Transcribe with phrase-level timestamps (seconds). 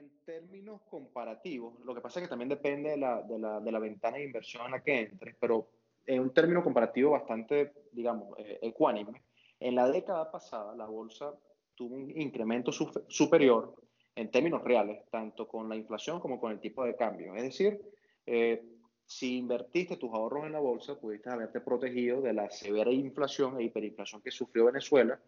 [0.00, 3.70] En términos comparativos, lo que pasa es que también depende de la, de la, de
[3.70, 5.68] la ventana de inversión en la que entres, pero
[6.06, 9.20] en un término comparativo bastante, digamos, eh, ecuánime,
[9.58, 11.34] en la década pasada la bolsa
[11.74, 13.74] tuvo un incremento superior
[14.14, 17.34] en términos reales, tanto con la inflación como con el tipo de cambio.
[17.34, 17.78] Es decir,
[18.24, 18.64] eh,
[19.04, 23.64] si invertiste tus ahorros en la bolsa, pudiste haberte protegido de la severa inflación e
[23.64, 25.20] hiperinflación que sufrió Venezuela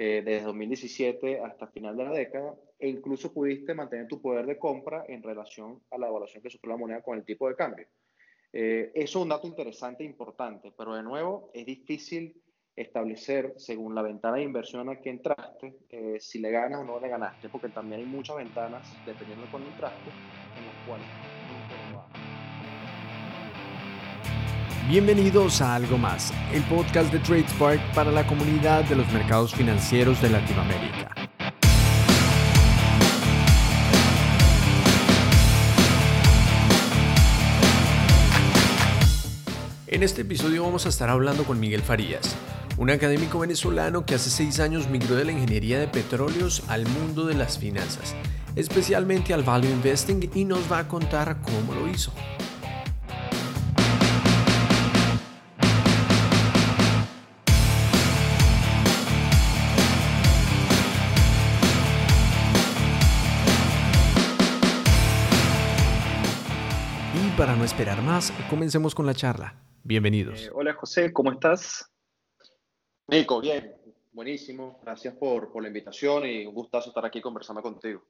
[0.00, 4.56] eh, desde 2017 hasta final de la década, e incluso pudiste mantener tu poder de
[4.56, 7.88] compra en relación a la evaluación que sufrió la moneda con el tipo de cambio.
[8.52, 12.40] Eh, eso es un dato interesante e importante, pero de nuevo es difícil
[12.76, 17.00] establecer, según la ventana de inversión a que entraste, eh, si le ganas o no
[17.00, 21.37] le ganaste, porque también hay muchas ventanas, dependiendo de cuándo entraste, en las cuales
[24.88, 30.22] Bienvenidos a Algo Más, el podcast de TradeSpark para la comunidad de los mercados financieros
[30.22, 31.14] de Latinoamérica.
[39.86, 42.34] En este episodio vamos a estar hablando con Miguel Farías,
[42.78, 47.26] un académico venezolano que hace seis años migró de la ingeniería de petróleos al mundo
[47.26, 48.14] de las finanzas,
[48.56, 52.10] especialmente al value investing y nos va a contar cómo lo hizo.
[67.38, 69.54] Para no esperar más, comencemos con la charla.
[69.84, 70.46] Bienvenidos.
[70.46, 71.88] Eh, hola José, ¿cómo estás?
[73.06, 73.76] Nico, bien,
[74.10, 74.80] buenísimo.
[74.82, 78.02] Gracias por, por, la invitación y un gustazo estar aquí conversando contigo.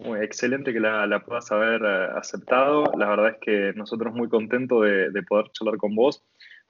[0.00, 2.90] Muy excelente que la, puedas haber eh, aceptado.
[2.98, 6.24] La verdad es que nosotros muy contentos de, poder charlar con vos.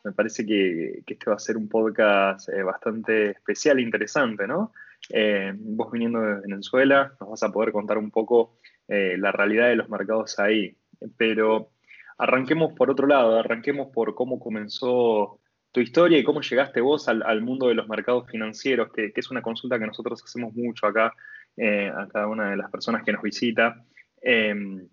[0.04, 4.74] Me parece que, este va a ser un podcast eh, bastante especial e interesante, ¿no?
[5.08, 8.58] Eh, vos viniendo de Venezuela, nos vas a poder contar un poco
[8.88, 10.76] la realidad de los mercados ahí.
[11.16, 11.70] Pero
[12.18, 17.42] arranquemos por otro lado, arranquemos por cómo comenzó tu historia y cómo llegaste vos al,
[17.42, 21.14] mundo de los mercados financieros, que, es una consulta que nosotros hacemos mucho acá
[21.56, 23.84] eh, a cada una de las personas que nos visita.
[24.20, 24.88] Em,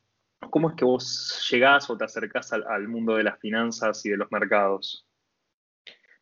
[0.49, 4.17] ¿Cómo es que vos llegás o te acercás al, mundo de las finanzas y de
[4.17, 5.07] los mercados?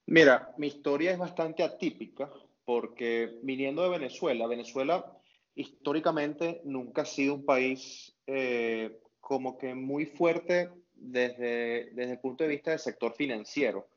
[0.06, 2.30] Mira, mi historia es bastante atípica
[2.63, 5.06] porque viniendo de Venezuela, Venezuela
[5.56, 10.69] históricamente nunca ha sido un país eh, como que muy fuerte
[11.12, 13.88] desde, desde el punto de vista del sector financiero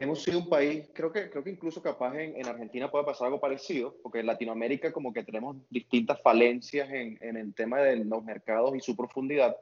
[0.00, 3.26] hemos sido un país, creo que, creo que incluso capaz en, en, Argentina puede pasar
[3.26, 7.96] algo parecido, porque en Latinoamérica como que tenemos distintas falencias en, en, el tema de
[8.04, 9.56] los mercados y su profundidad,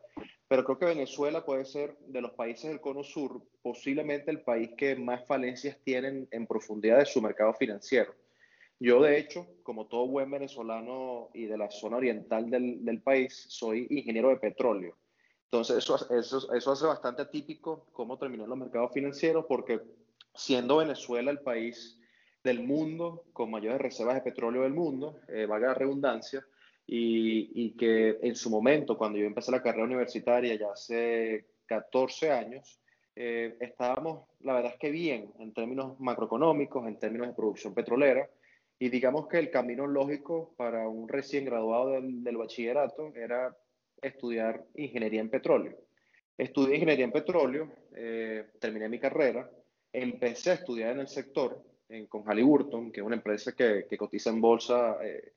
[0.49, 4.71] pero creo que Venezuela puede ser de los países del cono sur posiblemente el país
[4.77, 8.15] que más falencias tienen en profundidad de su mercado financiero.
[8.81, 13.47] Yo, de hecho, como todo buen venezolano y de la zona oriental del, del país,
[13.49, 14.97] soy ingeniero de petróleo.
[15.55, 19.81] Entonces, eso, eso, eso hace bastante atípico cómo terminé en los mercados financieros, porque
[20.35, 21.97] siendo Venezuela el país
[22.43, 26.45] del mundo con mayores reservas de petróleo del mundo, eh, valga la redundancia,
[26.89, 32.81] y, que en su momento, cuando yo empecé la carrera universitaria ya hace 14 años,
[33.15, 38.29] eh, estábamos, la verdad es que bien en términos macroeconómicos, en términos de producción petrolera,
[38.81, 43.57] y digamos que el camino lógico para un recién graduado del, bachillerato era
[44.07, 45.77] estudiar ingeniería en petróleo.
[46.37, 49.49] Estudié ingeniería en petróleo, eh, terminé mi carrera,
[49.93, 51.63] empecé a estudiar en el sector
[52.09, 55.33] con Halliburton, que es una empresa que, cotiza en bolsa eh,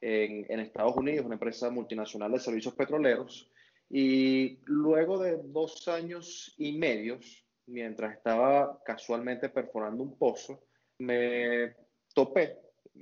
[0.00, 3.50] en, Estados Unidos, una empresa multinacional de servicios petroleros.
[3.90, 7.18] Y luego de dos años y medio,
[7.66, 10.64] mientras estaba casualmente perforando un pozo,
[10.98, 11.74] me
[12.14, 12.58] topé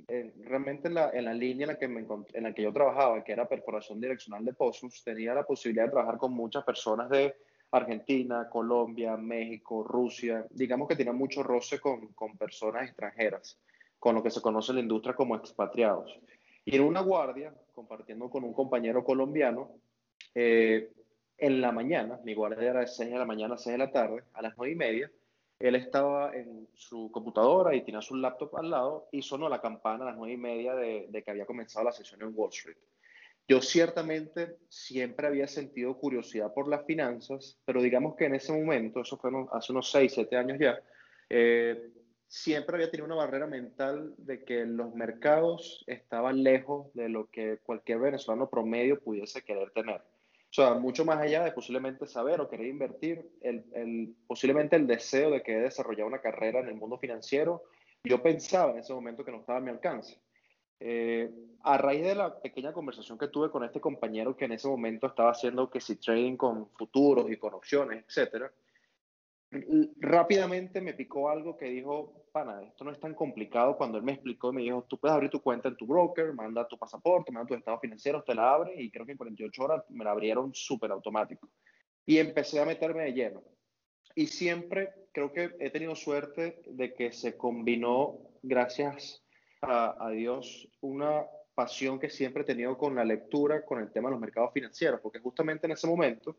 [0.07, 2.71] eh, realmente en la, en la, línea en la, que me en la que yo
[2.71, 7.09] trabajaba, que era perforación direccional de pozos, tenía la posibilidad de trabajar con muchas personas
[7.09, 7.35] de
[7.71, 13.57] Argentina, Colombia, México, Rusia, digamos que tiene mucho roce con, con, personas extranjeras,
[13.99, 16.19] con lo que se conoce en la industria como expatriados.
[16.65, 19.71] Y en una guardia, compartiendo con un compañero colombiano,
[20.35, 20.91] eh,
[21.37, 23.91] en la mañana, mi guardia era de 6 de la mañana a 6 de la
[23.91, 25.11] tarde, a las 9 y media,
[25.61, 30.03] él estaba en su computadora y tenía su laptop al lado y sonó la campana
[30.03, 32.77] a las 9 y media de, que había comenzado la sesión en Wall Street.
[33.47, 39.01] Yo ciertamente siempre había sentido curiosidad por las finanzas, pero digamos que en ese momento,
[39.01, 40.81] eso fue hace unos 6, 7 años ya,
[41.29, 41.91] eh,
[42.27, 47.59] siempre había tenido una barrera mental de que los mercados estaban lejos de lo que
[47.63, 50.01] cualquier venezolano promedio pudiese querer tener.
[50.51, 54.85] O sea, mucho más allá de posiblemente saber o querer invertir, el, el, posiblemente el
[54.85, 57.63] deseo de querer desarrollar una carrera en el mundo financiero,
[58.03, 60.19] yo pensaba en ese momento que no estaba a mi alcance.
[60.81, 61.31] Eh,
[61.63, 65.07] a raíz de la pequeña conversación que tuve con este compañero que en ese momento
[65.07, 68.51] estaba haciendo que si trading con futuros y con opciones, etcétera,
[69.97, 73.75] rápidamente me picó algo que dijo, pana, esto no es tan complicado.
[73.75, 76.67] Cuando él me explicó, me dijo, tú puedes abrir tu cuenta en tu broker, manda
[76.67, 79.83] tu pasaporte, manda tus estados financieros, te la abre y creo que en 48 horas
[79.89, 81.49] me la abrieron súper automático.
[82.05, 83.43] Y empecé a meterme de lleno.
[84.15, 89.23] Y siempre creo que he tenido suerte de que se combinó, gracias
[89.61, 94.09] a, a Dios, una pasión que siempre he tenido con la lectura, con el tema
[94.09, 96.37] de los mercados financieros, porque justamente en ese momento,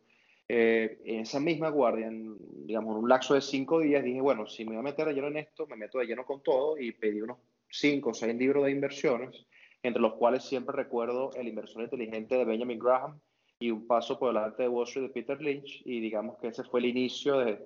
[0.55, 4.65] eh, en esa misma guardia, en, digamos, un lapso de cinco días, dije, bueno, si
[4.65, 6.93] me voy a meter de lleno en esto, me meto de lleno con todo y
[6.93, 7.39] pedí unos
[7.71, 9.47] cinco o seis libros de inversiones,
[9.83, 13.19] entre los cuales siempre recuerdo El inversor inteligente de Benjamin Graham
[13.59, 16.65] y Un paso por delante de Wall Street de Peter Lynch, y digamos que ese
[16.65, 17.59] fue el inicio de,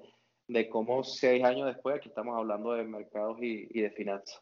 [0.47, 4.41] de cómo seis años después aquí estamos hablando de mercados y, y de finanzas.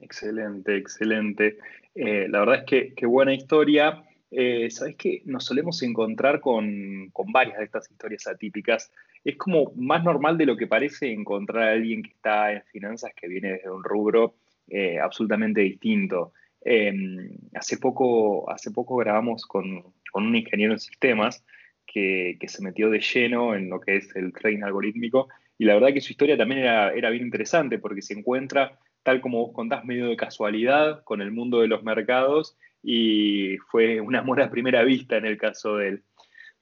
[0.00, 1.58] Excelente, excelente.
[1.94, 4.02] Eh, la verdad es que qué buena historia.
[4.30, 8.92] Eh, Sabes que nos solemos encontrar con, varias de estas historias atípicas.
[9.24, 13.12] Es como más normal de lo que parece encontrar a alguien que está en finanzas
[13.14, 14.36] que viene desde un rubro
[14.68, 16.32] eh, absolutamente distinto.
[16.62, 19.82] Em, hace, poco, hace poco grabamos con,
[20.14, 21.44] un ingeniero en sistemas
[21.86, 25.28] que, se metió de lleno en lo que es el trading algorítmico
[25.58, 29.20] y la verdad que su historia también era, era bien interesante porque se encuentra tal
[29.20, 34.16] como vos contás, medio de casualidad con el mundo de los mercados y fue un
[34.16, 36.02] amor a primera vista en el caso de él.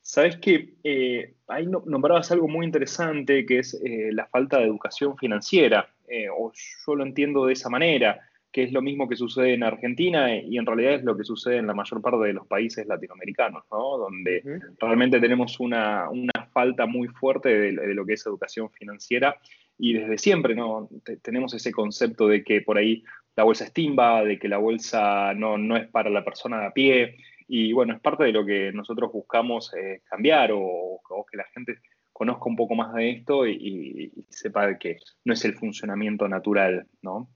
[0.00, 5.18] Sabes que eh, ahí nombrabas algo muy interesante que es eh, la falta de educación
[5.18, 6.50] financiera, eh, o
[6.86, 8.18] yo lo entiendo de esa manera,
[8.50, 11.58] que es lo mismo que sucede en Argentina y en realidad es lo que sucede
[11.58, 13.98] en la mayor parte de los países latinoamericanos, ¿no?
[13.98, 14.42] donde
[14.80, 16.08] realmente tenemos una,
[16.54, 19.36] falta muy fuerte de, de, lo que es educación financiera
[19.76, 20.88] y desde siempre ¿no?
[21.20, 23.04] tenemos ese concepto de que por ahí
[23.38, 26.66] la bolsa es timba, de que la bolsa no, no es para la persona de
[26.66, 31.00] a pie, y bueno, es parte de lo que nosotros buscamos eh, cambiar o,
[31.30, 31.78] que la gente
[32.12, 37.30] conozca un poco más de esto y, sepa que no es el funcionamiento natural, ¿no?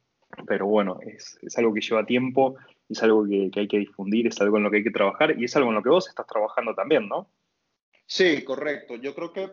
[0.44, 2.56] Pero bueno, es, es algo que lleva tiempo,
[2.88, 5.38] es algo que, que, hay que difundir, es algo en lo que hay que trabajar
[5.38, 7.31] y es algo en lo que vos estás trabajando también, ¿no?
[8.06, 8.96] Sí, correcto.
[8.96, 9.52] Yo creo que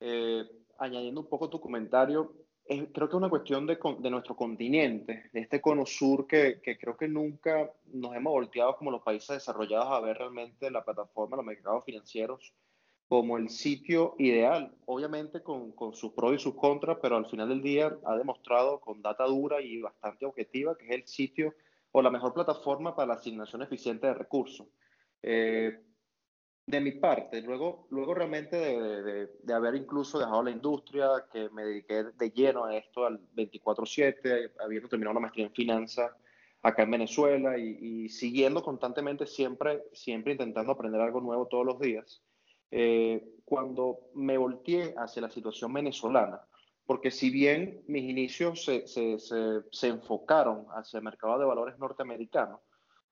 [0.00, 0.44] eh,
[0.80, 5.40] añadiendo un poco tu comentario, creo que es una cuestión de, de, nuestro continente, de
[5.40, 9.88] este cono sur que, que, creo que nunca nos hemos volteado como los países desarrollados
[9.88, 12.52] a ver realmente la plataforma, los mercados financieros
[13.08, 17.48] como el sitio ideal, obviamente con, con sus pros y sus contras, pero al final
[17.48, 21.54] del día ha demostrado con data dura y bastante objetiva que es el sitio
[21.92, 24.66] o la mejor plataforma para la asignación eficiente de recursos.
[25.22, 25.80] Eh,
[26.66, 31.64] de mi parte, luego, luego realmente de, de, haber incluso dejado la industria, que me
[31.64, 36.10] dediqué de lleno a esto al 24/7, habiendo terminado una maestría en finanzas
[36.62, 42.24] acá en Venezuela y, siguiendo constantemente siempre, siempre intentando aprender algo nuevo todos los días,
[42.72, 46.40] eh, cuando me volteé hacia la situación venezolana,
[46.84, 52.60] porque si bien mis inicios se, se, se, enfocaron hacia el mercado de valores norteamericano,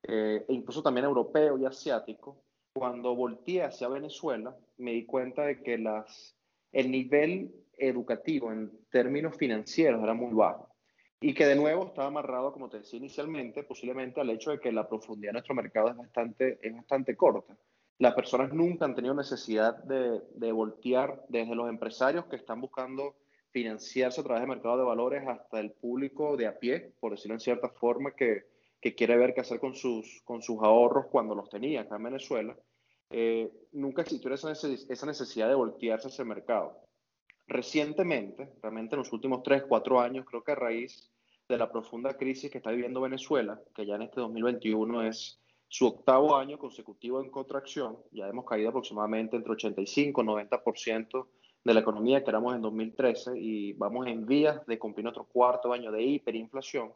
[0.03, 2.43] eh, e incluso también europeo y asiático,
[2.75, 6.37] cuando volteé hacia Venezuela, me di cuenta de que las,
[6.73, 10.69] el nivel educativo en términos financieros era muy bajo.
[11.21, 14.73] Y que de nuevo estaba amarrado, como te decía inicialmente, posiblemente al hecho de que
[14.73, 17.56] la profundidad de nuestro mercado es bastante, es bastante corta.
[17.99, 23.15] Las personas nunca han tenido necesidad de, de voltear desde los empresarios que están buscando
[23.51, 27.34] financiarse a través del mercado de valores hasta el público de a pie, por decirlo
[27.34, 28.46] en cierta forma, que,
[28.84, 32.03] que quiere ver qué hacer con sus, con sus ahorros cuando los tenía acá en
[32.03, 32.55] Venezuela,
[33.11, 36.81] eh, nunca existió esa, esa necesidad de voltearse ese mercado.
[37.46, 41.11] Recientemente, realmente en los últimos 3, 4 años, creo que a raíz
[41.49, 45.87] de la profunda crisis que está viviendo Venezuela, que ya en este 2021 es su
[45.87, 51.29] octavo año consecutivo en contracción, ya hemos caído aproximadamente entre 85 y 90%
[51.65, 55.73] de la economía que éramos en 2013 y vamos en vías de cumplir nuestro cuarto
[55.73, 56.93] año de hiperinflación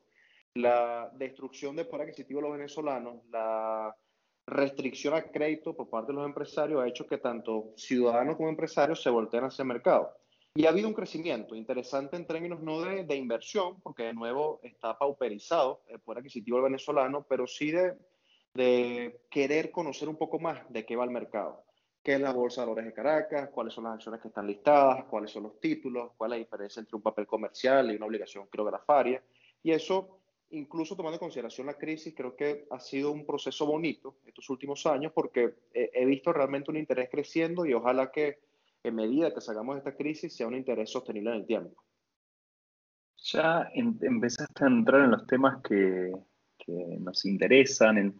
[0.54, 3.94] la destrucción del poder adquisitivo de los venezolanos, la
[4.48, 9.02] restricción al crédito por parte de los empresarios ha hecho que tanto ciudadanos como empresarios
[9.02, 10.10] se volteen hacia el mercado.
[10.54, 14.58] Y ha habido un crecimiento interesante en términos no de, de inversión, porque de nuevo
[14.62, 17.94] está pauperizado el poder adquisitivo del venezolano, pero sí de,
[18.54, 21.64] de querer conocer un poco más de qué va el mercado.
[22.02, 23.50] ¿Qué es la Bolsa de Valores de Caracas?
[23.50, 25.04] ¿Cuáles son las acciones que están listadas?
[25.04, 26.12] ¿Cuáles son los títulos?
[26.16, 29.22] ¿Cuál es la diferencia entre un papel comercial y una obligación quirografaria?
[29.62, 30.17] Y eso
[30.50, 34.86] incluso tomando en consideración la crisis, creo que ha sido un proceso bonito estos últimos
[34.86, 38.38] años porque he, visto realmente un interés creciendo y ojalá que
[38.82, 41.82] en medida que salgamos de esta crisis sea un interés sostenible en el tiempo.
[43.16, 46.12] Ya empezaste a entrar en los temas que,
[47.00, 48.14] nos interesan.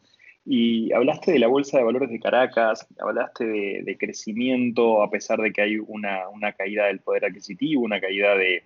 [0.44, 5.52] y hablaste de la Bolsa de Valores de Caracas, hablaste de, crecimiento a pesar de
[5.52, 8.64] que hay una, caída del poder adquisitivo, una caída de,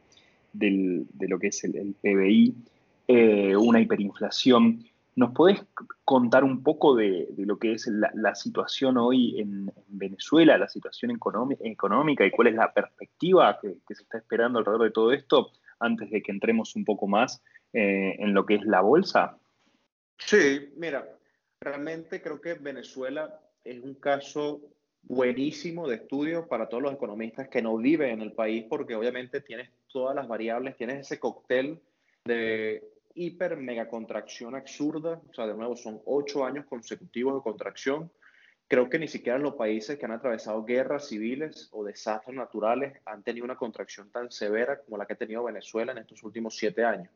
[1.19, 2.55] lo que es el, PBI,
[3.15, 4.87] eh, una hiperinflación.
[5.17, 5.63] ¿Nos podés
[6.03, 12.25] contar un poco de, lo que es la, situación hoy en, Venezuela, la situación económica
[12.25, 16.23] y cuál es la perspectiva que, se está esperando alrededor de todo esto antes de
[16.23, 17.43] que entremos un poco más
[17.75, 19.37] eh, en lo que es la bolsa?
[20.17, 21.07] Sí, mira,
[21.61, 24.63] realmente creo que Venezuela es un caso
[25.03, 29.43] buenísimo de estudio para todos los economistas que no viven en el país porque obviamente
[29.43, 31.79] tienes todas las variables, tienes ese cóctel
[32.25, 38.11] de hiper mega contracción absurda, o sea, de nuevo son ocho años consecutivos de contracción.
[38.69, 43.23] Creo que ni siquiera los países que han atravesado guerras civiles o desastres naturales han
[43.23, 46.85] tenido una contracción tan severa como la que ha tenido Venezuela en estos últimos siete
[46.85, 47.11] años.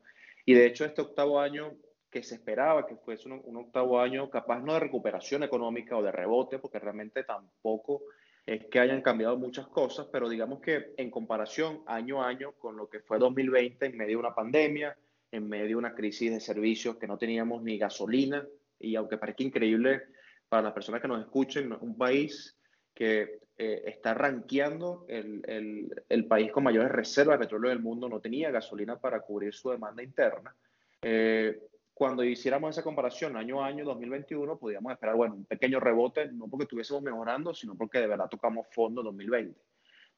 [0.45, 1.73] Y de hecho, este octavo año
[2.09, 6.03] que se esperaba que fuese un, un octavo año capaz no de recuperación económica o
[6.03, 8.03] de rebote, porque realmente tampoco
[8.47, 12.77] es que hayan cambiado muchas cosas, pero digamos que en comparación año a año con
[12.77, 14.97] lo que fue 2020 en medio de una pandemia,
[15.31, 18.47] en medio de una crisis de servicios que no teníamos ni gasolina
[18.79, 20.03] y aunque parezca increíble
[20.49, 22.57] para las personas que nos escuchen, un país
[22.93, 28.07] que eh, está rankeando el, el, el, país con mayores reservas de petróleo del mundo,
[28.07, 30.55] no tenía gasolina para cubrir su demanda interna.
[31.01, 31.59] Eh,
[31.93, 36.47] cuando hiciéramos esa comparación año a año 2021, podíamos esperar, bueno, un pequeño rebote, no
[36.47, 39.59] porque estuviésemos mejorando, sino porque de verdad tocamos fondo en 2020.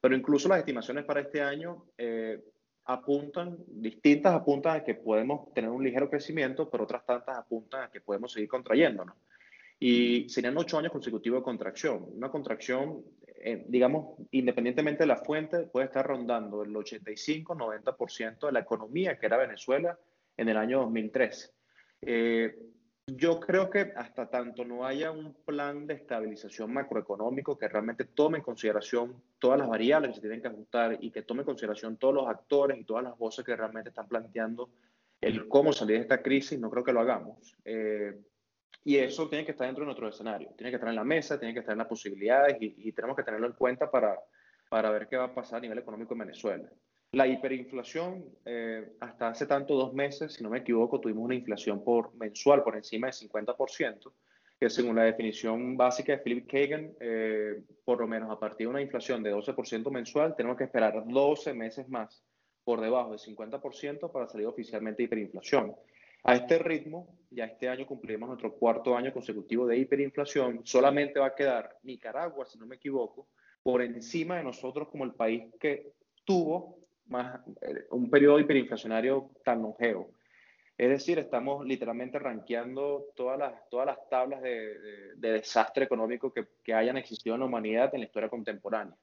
[0.00, 2.38] Pero incluso las estimaciones para este año eh,
[2.92, 7.90] apuntan, distintas apuntan a que podemos tener un ligero crecimiento, pero otras tantas apuntan a
[7.90, 9.16] que podemos seguir contrayéndonos.
[9.78, 12.06] Y serían ocho años consecutivos de contracción.
[12.14, 13.02] Una contracción,
[13.36, 19.26] eh, digamos, independientemente de la fuente, puede estar rondando el 85-90% de la economía que
[19.26, 19.98] era Venezuela
[20.36, 21.50] en el año 2013.
[22.02, 22.56] Eh,
[23.16, 28.38] yo creo que hasta tanto no haya un plan de estabilización macroeconómico que realmente tome
[28.38, 31.96] en consideración todas las variables que se tienen que ajustar y que tome en consideración
[31.96, 34.70] todos los actores y todas las voces que realmente están planteando
[35.20, 37.56] el cómo salir de esta crisis, no creo que lo hagamos.
[37.64, 38.18] Eh,
[38.84, 41.38] y eso tiene que estar dentro de nuestro escenario, tiene que estar en la mesa,
[41.38, 44.18] tiene que estar en las posibilidades y, y tenemos que tenerlo en cuenta para,
[44.70, 46.68] para ver qué va a pasar a nivel económico en Venezuela.
[47.12, 51.82] La hiperinflación, eh, hasta hace tanto dos meses, si no me equivoco, tuvimos una inflación
[51.82, 54.12] por mensual por encima del 50%,
[54.60, 58.70] que según la definición básica de Philip Kagan, eh, por lo menos a partir de
[58.70, 62.22] una inflación de 12% mensual, tenemos que esperar 12 meses más
[62.62, 65.74] por debajo del 50% para salir oficialmente de hiperinflación.
[66.22, 71.26] A este ritmo, ya este año cumpliremos nuestro cuarto año consecutivo de hiperinflación, solamente va
[71.26, 73.26] a quedar Nicaragua, si no me equivoco,
[73.64, 76.79] por encima de nosotros como el país que tuvo
[77.10, 80.10] más, eh, un periodo hiperinflacionario tan longevo.
[80.78, 84.78] Es decir, estamos literalmente rankeando todas las, todas las tablas de,
[85.16, 88.96] de, desastre económico que, que, hayan existido en la humanidad en la historia contemporánea.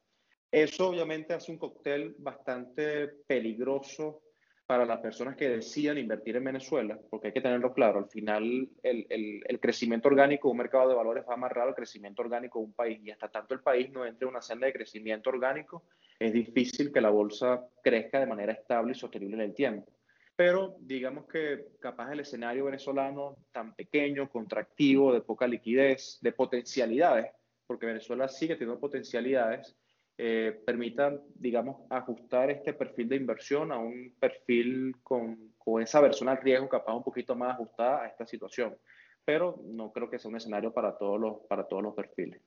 [0.52, 4.24] Eso obviamente hace un cóctel bastante peligroso
[4.68, 8.44] para las personas que decidan invertir en Venezuela, porque hay que tenerlo claro, al final
[8.84, 12.60] el, el, el, crecimiento orgánico de un mercado de valores va amarrado al crecimiento orgánico
[12.60, 15.30] de un país y hasta tanto el país no entre en una senda de crecimiento
[15.30, 15.86] orgánico,
[16.20, 19.90] es difícil que la bolsa crezca de manera estable y sostenible en el tiempo.
[20.36, 27.32] Pero digamos que capaz el escenario venezolano tan pequeño, contractivo, de poca liquidez, de potencialidades,
[27.66, 29.76] porque Venezuela sigue teniendo potencialidades,
[30.20, 36.30] eh, permitan, digamos, ajustar este perfil de inversión a un perfil con, con esa versión
[36.30, 38.76] al riesgo capaz un poquito más ajustada a esta situación.
[39.24, 42.42] Pero no creo que sea un escenario para todos los, para todos los perfiles.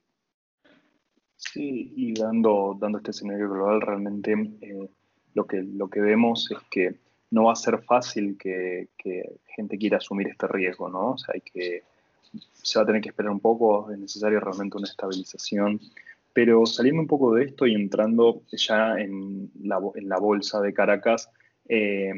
[1.37, 4.89] Sí, y dando, dando este escenario global, realmente eh,
[5.33, 6.95] lo, que, lo que vemos es que
[7.31, 11.11] no va a ser fácil que, que, gente quiera asumir este riesgo, ¿no?
[11.11, 11.83] O sea, hay que,
[12.53, 15.79] se va a tener que esperar un poco, es necesario realmente una estabilización.
[16.33, 20.73] Pero saliendo un poco de esto y entrando ya en la, en la bolsa de
[20.73, 21.29] Caracas,
[21.67, 22.13] eh,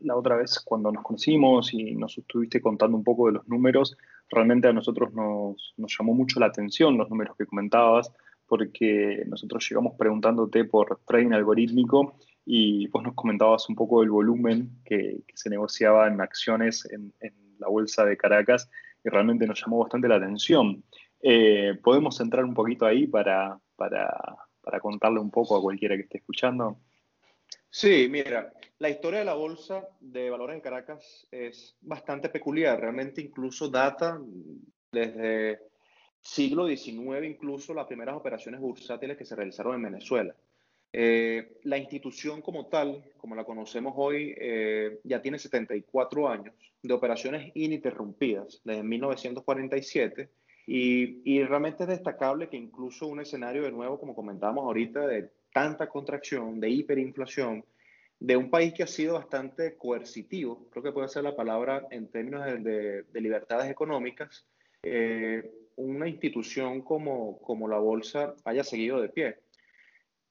[0.00, 3.96] la otra vez cuando nos conocimos y nos estuviste contando un poco de los números,
[4.30, 8.12] realmente a nosotros nos, nos llamó mucho la atención los números que comentabas
[8.46, 14.70] porque nosotros llegamos preguntándote por trading algorítmico y vos nos comentabas un poco del volumen
[14.84, 17.12] que, se negociaba en acciones en,
[17.58, 18.68] la bolsa de Caracas
[19.02, 20.84] y realmente nos llamó bastante la atención.
[21.28, 24.16] Eh, ¿Podemos entrar un poquito ahí para, para,
[24.60, 26.78] para contarle un poco a cualquiera que esté escuchando?
[27.68, 33.20] Sí, mira, la historia de la bolsa de valores en Caracas es bastante peculiar, realmente
[33.20, 34.20] incluso data
[34.92, 35.62] desde
[36.20, 40.32] siglo XIX incluso las primeras operaciones bursátiles que se realizaron en Venezuela.
[40.92, 46.94] Eh, la institución como tal, como la conocemos hoy, eh, ya tiene 74 años de
[46.94, 50.30] operaciones ininterrumpidas desde 1947
[50.66, 55.30] y, y, realmente es destacable que incluso un escenario de nuevo, como comentábamos ahorita, de
[55.52, 57.64] tanta contracción, de hiperinflación,
[58.18, 62.10] de un país que ha sido bastante coercitivo, creo que puede ser la palabra en
[62.10, 64.46] términos de, de, libertades económicas,
[64.82, 69.38] eh, una institución como, como la bolsa haya seguido de pie.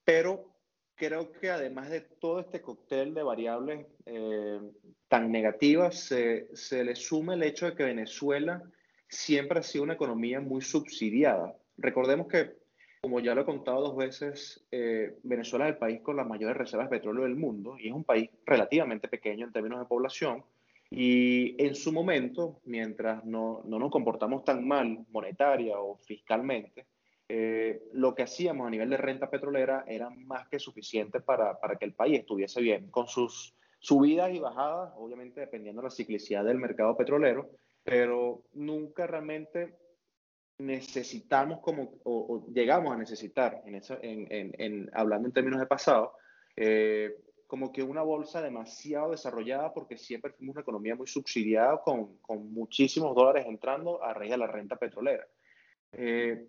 [0.04, 0.56] Pero
[0.96, 4.60] creo que además de todo este cóctel de variables eh,
[5.08, 8.62] tan negativas, se, se, le suma el hecho de que Venezuela
[9.08, 11.54] siempre ha sido una economía muy subsidiada.
[11.76, 12.52] Recordemos que,
[13.02, 16.56] como ya lo he contado dos veces, eh, Venezuela es el país con las mayores
[16.56, 20.44] reservas de petróleo del mundo y es un país relativamente pequeño en términos de población.
[20.90, 26.86] Y en su momento, mientras no, no nos comportamos tan mal monetaria o fiscalmente,
[27.28, 31.76] eh, lo que hacíamos a nivel de renta petrolera era más que suficiente para, para,
[31.76, 36.44] que el país estuviese bien, con sus subidas y bajadas, obviamente dependiendo de la ciclicidad
[36.44, 37.50] del mercado petrolero,
[37.86, 39.76] pero nunca realmente
[40.58, 45.66] necesitamos como, o, llegamos a necesitar, en eso, en, en, en, hablando en términos de
[45.66, 46.14] pasado,
[46.56, 47.14] eh,
[47.46, 52.52] como que una bolsa demasiado desarrollada porque siempre fuimos una economía muy subsidiada con, con
[52.52, 55.24] muchísimos dólares entrando a raíz de la renta petrolera.
[55.92, 56.48] Eh,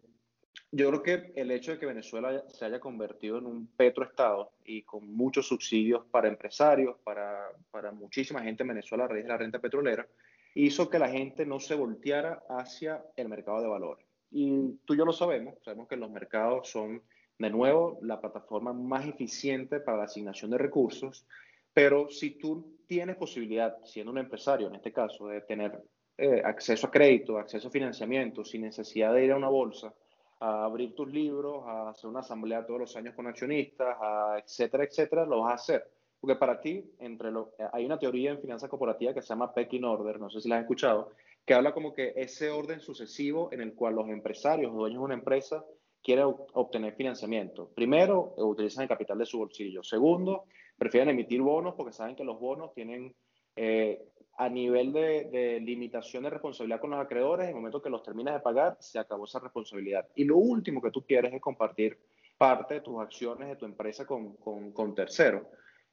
[0.72, 4.82] yo creo que el hecho de que Venezuela se haya convertido en un petroestado y
[4.82, 9.38] con muchos subsidios para empresarios, para, para muchísima gente en Venezuela a raíz de la
[9.38, 10.08] renta petrolera,
[10.54, 14.06] hizo que la gente no se volteara hacia el mercado de valores.
[14.32, 17.02] Y tú y yo lo sabemos, sabemos que los mercados son,
[17.38, 21.26] de nuevo, la plataforma más eficiente para la asignación de recursos,
[21.74, 25.80] pero si tú tienes posibilidad, siendo un empresario en este caso, de tener
[26.18, 29.94] eh, acceso a crédito, acceso a financiamiento, sin necesidad de ir a una bolsa,
[30.40, 34.84] a abrir tus libros, a hacer una asamblea todos los años con accionistas, a etcétera,
[34.84, 35.92] etcétera, lo vas a hacer.
[36.20, 39.86] Porque para ti, entre lo, hay una teoría en finanzas corporativas que se llama Pecking
[39.86, 41.12] Order, no sé si la has escuchado,
[41.46, 45.14] que habla como que ese orden sucesivo en el cual los empresarios, dueños de una
[45.14, 45.64] empresa,
[46.04, 47.70] quieren obtener financiamiento.
[47.74, 49.84] Primero, utilizan el capital de su bolsillo.
[49.84, 50.46] Segundo,
[50.78, 53.14] prefieren emitir bonos porque saben que los bonos tienen
[53.56, 57.90] eh, a nivel de, de, limitación de responsabilidad con los acreedores, en el momento que
[57.90, 60.08] los terminas de pagar, se acabó esa responsabilidad.
[60.16, 61.98] Y lo último que tú quieres es compartir
[62.38, 65.44] parte de tus acciones de tu empresa con, con terceros.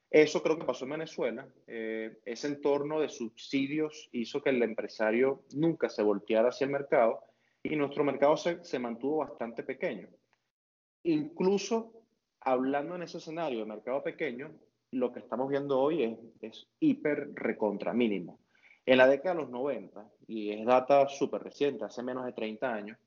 [0.09, 1.47] Eso creo que pasó en Venezuela.
[1.67, 7.21] Eh, ese entorno de subsidios hizo que el empresario nunca se volteara hacia el mercado
[7.63, 10.07] y nuestro mercado se, mantuvo bastante pequeño.
[11.03, 11.91] Incluso
[12.41, 14.51] hablando en ese escenario de mercado pequeño,
[14.91, 18.39] lo que estamos viendo hoy es, es hiper recontra mínimo.
[18.85, 22.71] En la década de los 90, y es data súper reciente, hace menos de 30
[22.71, 22.97] años,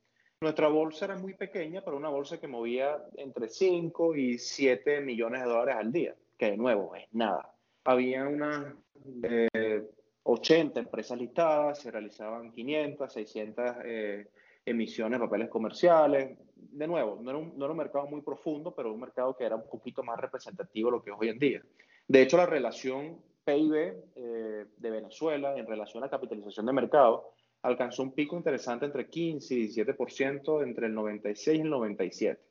[0.40, 5.42] nuestra bolsa era muy pequeña, pero una bolsa que movía entre 5 y 7 millones
[5.42, 7.52] de dólares al día, que de nuevo es nada.
[7.84, 8.74] Había unas
[9.22, 9.82] eh,
[10.22, 14.28] 80 empresas listadas, se realizaban 500, 600 eh,
[14.64, 18.92] emisiones de papeles comerciales, de nuevo, no era, un, no un, mercado muy profundo, pero
[18.92, 21.62] un mercado que era un poquito más representativo de lo que es hoy en día.
[22.06, 27.32] De hecho, la relación PIB eh, de Venezuela en relación a la capitalización de mercado
[27.62, 32.47] alcanzó un pico interesante entre 15 y 17% entre el 96 y el 97.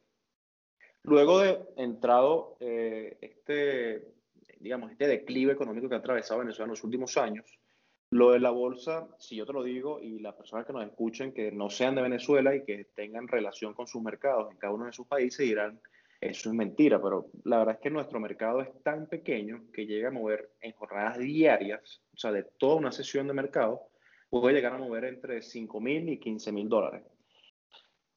[1.03, 4.13] Luego de entrado eh, este,
[4.59, 7.45] digamos, este declive económico que ha atravesado Venezuela en los últimos años,
[8.09, 11.33] lo de la bolsa, si yo te lo digo, y las personas que nos escuchen
[11.33, 14.85] que no sean de Venezuela y que tengan relación con sus mercados en cada uno
[14.85, 15.79] de sus países dirán,
[16.21, 20.07] eso es mentira, pero la verdad es que nuestro mercado es tan pequeño que llega
[20.07, 23.89] a mover en jornadas diarias, o sea, de toda una sesión de mercado,
[24.29, 27.03] puede llegar a mover entre 5 mil y 15 mil dólares.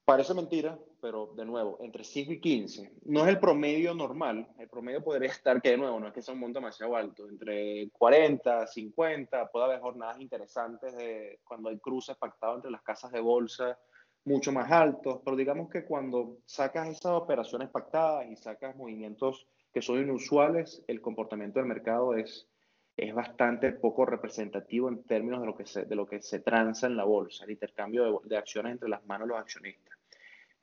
[0.05, 2.93] Parece mentira, pero de nuevo, entre 5 y 15.
[3.05, 4.49] No es el promedio normal.
[4.59, 7.29] El promedio podría estar, que de nuevo, no es que sea un monto demasiado alto,
[7.29, 9.51] entre 40, 50.
[9.51, 13.79] Puede haber jornadas interesantes de cuando hay cruces pactados entre las casas de bolsa
[14.25, 15.21] mucho más altos.
[15.25, 21.01] Pero digamos que cuando sacas esas operaciones pactadas y sacas movimientos que son inusuales, el
[21.01, 22.49] comportamiento del mercado es,
[22.97, 26.87] es bastante poco representativo en términos de lo que se, de lo que se transa
[26.87, 29.90] en la bolsa, el intercambio de, de acciones entre las manos de los accionistas.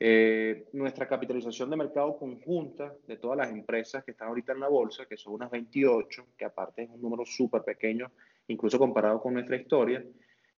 [0.00, 4.68] Eh, nuestra capitalización de mercado conjunta de todas las empresas que están ahorita en la
[4.68, 8.12] bolsa, que son unas 28, que aparte es un número súper pequeño,
[8.46, 10.04] incluso comparado con nuestra historia,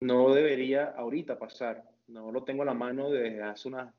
[0.02, 1.84] no debería ahorita pasar.
[2.08, 3.94] No lo tengo a la mano desde hace unas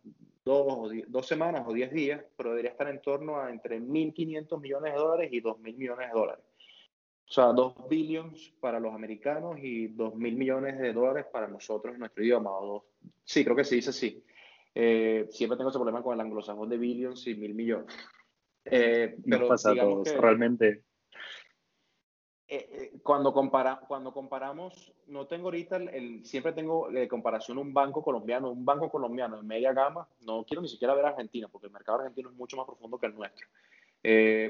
[0.44, 4.92] dos, dos semanas o diez días, pero debería estar en torno a entre 1.500 millones
[4.92, 6.44] de dólares y 2.000 millones de dólares.
[7.28, 12.00] O sea, 2 billions para los americanos y 2.000 millones de dólares para nosotros en
[12.00, 12.50] nuestro idioma.
[12.50, 12.82] O dos,
[13.24, 14.24] sí, creo que se dice así.
[14.74, 17.94] Eh, siempre tengo ese problema con el anglosajón de billions y mil millones.
[18.64, 20.84] Eh, pero pasa a todos, realmente.
[22.46, 27.72] Eh, eh, cuando, compara, cuando comparamos, no tengo ahorita, el, siempre tengo de comparación un
[27.72, 31.68] banco colombiano, un banco colombiano de media gama, no quiero ni siquiera ver Argentina, porque
[31.68, 33.46] el mercado argentino es mucho más profundo que el nuestro.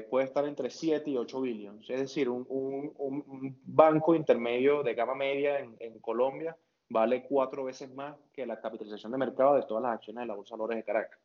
[0.09, 4.95] puede estar entre 7 y 8 billones, es decir, un, un, un banco intermedio de
[4.95, 6.57] gama media en, en Colombia
[6.91, 10.35] vale cuatro veces más que la capitalización de mercado de todas las acciones de la
[10.35, 11.19] Bolsa de Valores de Caracas.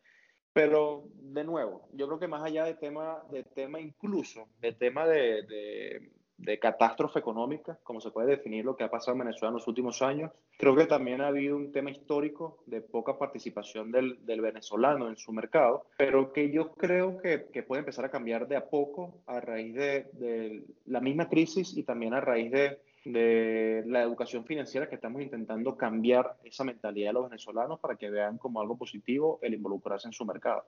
[0.52, 5.06] Pero, de nuevo, yo creo que más allá de tema, de tema incluso, de tema
[5.06, 9.48] de, de, de, catástrofe económica, como se puede definir lo que ha pasado en Venezuela
[9.48, 13.92] en los últimos años, creo que también ha habido un tema histórico de poca participación
[13.92, 18.10] del, del venezolano en su mercado, pero que yo creo que, que, puede empezar a
[18.10, 22.50] cambiar de a poco a raíz de, de la misma crisis y también a raíz
[22.50, 27.94] de de la educación financiera que estamos intentando cambiar esa mentalidad de los venezolanos para
[27.94, 30.64] que vean como algo positivo el involucrarse en su mercado.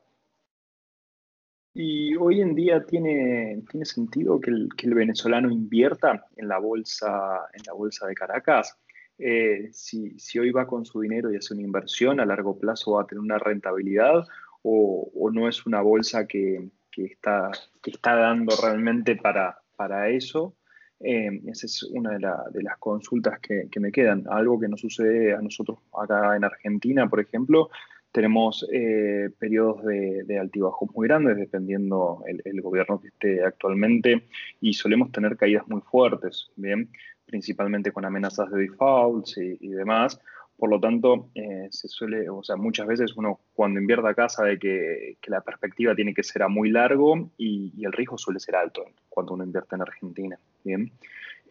[1.74, 6.58] Y hoy en día tiene, tiene sentido que el, que el venezolano invierta en la
[6.58, 8.78] bolsa, en la bolsa de Caracas.
[9.18, 12.92] Eh, si, si, hoy va con su dinero y hace una inversión, a largo plazo
[12.92, 14.24] va a tener una rentabilidad
[14.62, 17.50] o, o no es una bolsa que, que, está,
[17.82, 20.54] que está dando realmente para, para eso
[21.00, 24.24] eh, esa es una de, las consultas que, me quedan.
[24.28, 27.70] Algo que nos sucede a nosotros acá en Argentina, por ejemplo,
[28.10, 34.26] tenemos eh, periodos de, altibajos muy grandes, dependiendo el, gobierno que esté actualmente,
[34.60, 36.90] y solemos tener caídas muy fuertes, ¿bien?
[37.26, 40.20] principalmente con amenazas de defaults y, demás.
[40.58, 44.58] Por lo tanto, eh, se suele, o sea, muchas veces uno cuando invierte acá sabe
[44.58, 48.84] que, la perspectiva tiene que ser a muy largo y, el riesgo suele ser alto
[49.08, 50.38] cuando uno invierte en Argentina.
[50.64, 50.90] Bien.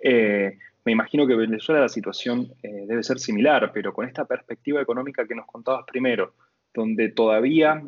[0.04, 4.26] Eh, me imagino que en Venezuela la situación eh, debe ser similar, pero con esta
[4.26, 6.34] perspectiva económica que nos contabas primero,
[6.74, 7.82] donde todavía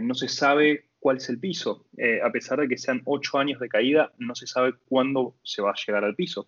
[0.00, 1.86] no se sabe cuál es el piso.
[2.24, 5.72] a pesar de que sean ocho años de caída, no se sabe cuándo se va
[5.72, 6.46] a llegar al piso.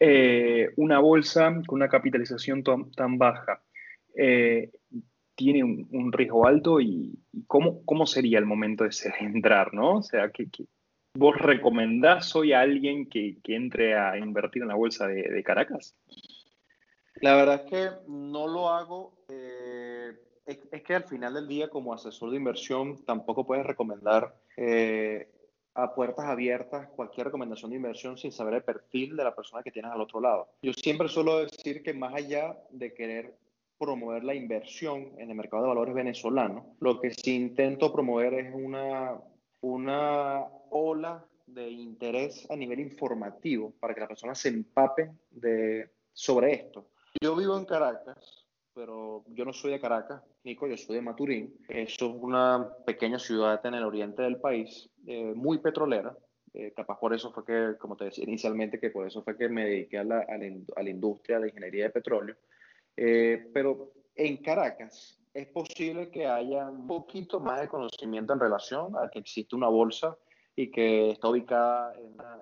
[0.00, 3.62] Una bolsa con una capitalización tan baja
[5.34, 9.96] tiene un, riesgo alto y, cómo, cómo, sería el momento de entrar, ¿no?
[9.96, 10.66] O sea, ¿qué, qué,
[11.16, 15.96] ¿Vos recomendás hoy a alguien que, entre a invertir en la bolsa de, Caracas?
[17.20, 19.24] La verdad es que no lo hago.
[19.28, 20.12] Eh,
[20.44, 25.28] es, que al final del día, como asesor de inversión, tampoco puedes recomendar eh,
[25.74, 29.72] a puertas abiertas cualquier recomendación de inversión sin saber el perfil de la persona que
[29.72, 30.48] tienes al otro lado.
[30.62, 33.34] Yo siempre suelo decir que más allá de querer
[33.78, 38.54] promover la inversión en el mercado de valores venezolano, lo que sí intento promover es
[38.54, 39.18] una,
[39.60, 46.52] una ola de interés a nivel informativo para que la persona se empape de, sobre
[46.52, 46.86] esto.
[47.20, 48.43] Yo vivo en Caracas,
[48.74, 51.54] pero yo no soy de Caracas, Nico, yo soy de Maturín.
[51.68, 56.16] Eso es una pequeña ciudad en el oriente del país, eh, muy petrolera.
[56.52, 59.48] Eh, capaz por eso fue que, como te decía inicialmente, que por eso fue que
[59.48, 62.36] me dediqué a la, a la, industria de ingeniería de petróleo.
[62.96, 68.96] Eh, pero en Caracas es posible que haya un poquito más de conocimiento en relación
[68.96, 70.16] a que existe una bolsa
[70.56, 71.92] y que está ubicada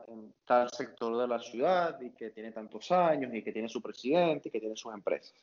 [0.08, 3.80] en, tal sector de la ciudad y que tiene tantos años y que tiene su
[3.80, 5.34] presidente y que tiene sus empresas.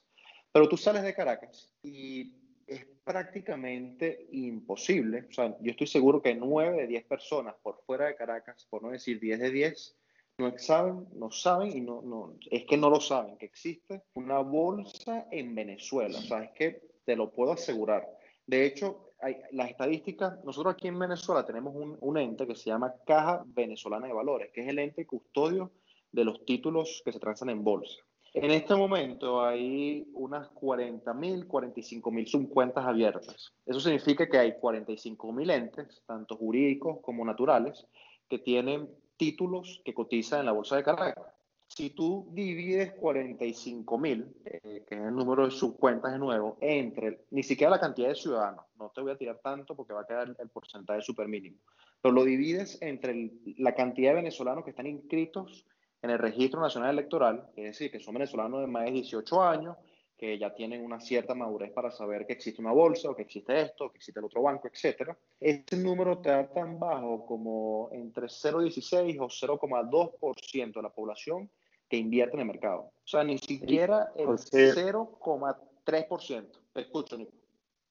[0.51, 2.33] Pero tú sales de Caracas y
[2.67, 5.27] es prácticamente imposible.
[5.29, 8.83] O sea, yo estoy seguro que 9 de 10 personas por fuera de Caracas, por
[8.83, 9.97] no decir 10 de 10,
[10.39, 14.39] no saben, no saben y no, no, es que no lo saben, que existe una
[14.39, 16.17] bolsa en Venezuela.
[16.17, 18.07] O sea, es que te lo puedo asegurar.
[18.45, 19.13] De hecho,
[19.51, 24.07] las estadísticas, nosotros aquí en Venezuela tenemos un, un, ente que se llama Caja Venezolana
[24.07, 25.71] de Valores, que es el ente custodio
[26.11, 27.99] de los títulos que se transan en bolsa.
[28.33, 33.53] En este momento hay unas 40.000, 45.000 subcuentas abiertas.
[33.65, 37.87] Eso significa que hay 45.000 entes, tanto jurídicos como naturales,
[38.29, 41.25] que tienen títulos que cotizan en la bolsa de Caracas.
[41.67, 47.25] Si tú divides 45 mil, eh, que es el número de subcuentas de nuevo, entre
[47.29, 50.07] ni siquiera la cantidad de ciudadanos, no te voy a tirar tanto porque va a
[50.07, 51.57] quedar el porcentaje súper mínimo,
[52.01, 55.63] pero lo divides entre la cantidad de venezolanos que están inscritos
[56.01, 59.75] en el Registro Nacional Electoral, es decir, que son venezolanos de más de 18 años,
[60.17, 63.61] que ya tienen una cierta madurez para saber que existe una bolsa o que existe
[63.61, 65.13] esto, o que existe el otro banco, etc.
[65.39, 71.49] Ese número te da tan bajo como entre 0,16 o 0,2% de la población
[71.89, 72.81] que invierte en el mercado.
[72.81, 76.47] O sea, ni siquiera el 0,3%.
[76.73, 77.31] Te escucho, Nico.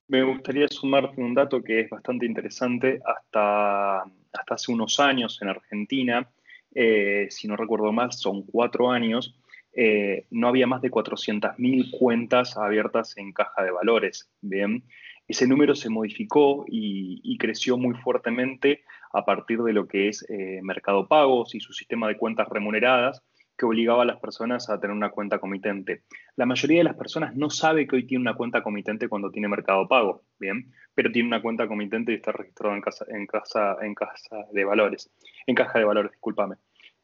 [0.07, 3.01] Me gustaría sumarte un dato que es bastante interesante.
[3.05, 6.29] Hasta, hasta hace unos años en Argentina,
[6.75, 9.35] eh, si no recuerdo mal, son cuatro años,
[9.73, 14.29] eh, no había más de 400.000 cuentas abiertas en caja de valores.
[14.41, 14.83] Bien,
[15.27, 20.59] ese número se modificó y, creció muy fuertemente a partir de lo que es eh,
[20.61, 23.23] Mercado Pagos y su sistema de cuentas remuneradas
[23.59, 26.03] que obligaba a las personas a tener una cuenta comitente.
[26.37, 29.49] La mayoría de las personas no sabe que hoy tiene una cuenta comitente cuando tiene
[29.49, 30.71] Mercado Pago, ¿bien?
[30.95, 34.63] Pero tiene una cuenta comitente y está registrado en casa, en casa, en casa de
[34.63, 35.11] valores,
[35.45, 36.55] en caja de valores, discúlpame.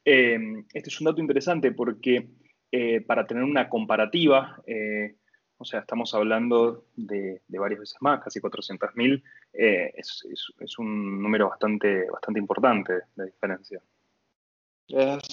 [0.05, 0.39] Eh,
[0.73, 2.29] este es un dato interesante porque
[2.71, 5.15] eh, para tener una comparativa, eh,
[5.57, 10.25] o sea, estamos hablando de, varias veces más, casi 400.000, eh, es,
[10.59, 13.81] es, un número bastante, bastante importante de diferencia.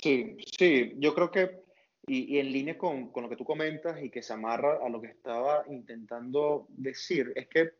[0.03, 1.63] Sí, sí, yo creo que,
[2.07, 5.01] y, en línea con, con, lo que tú comentas y que se amarra a lo
[5.01, 7.73] que estaba intentando decir, es que,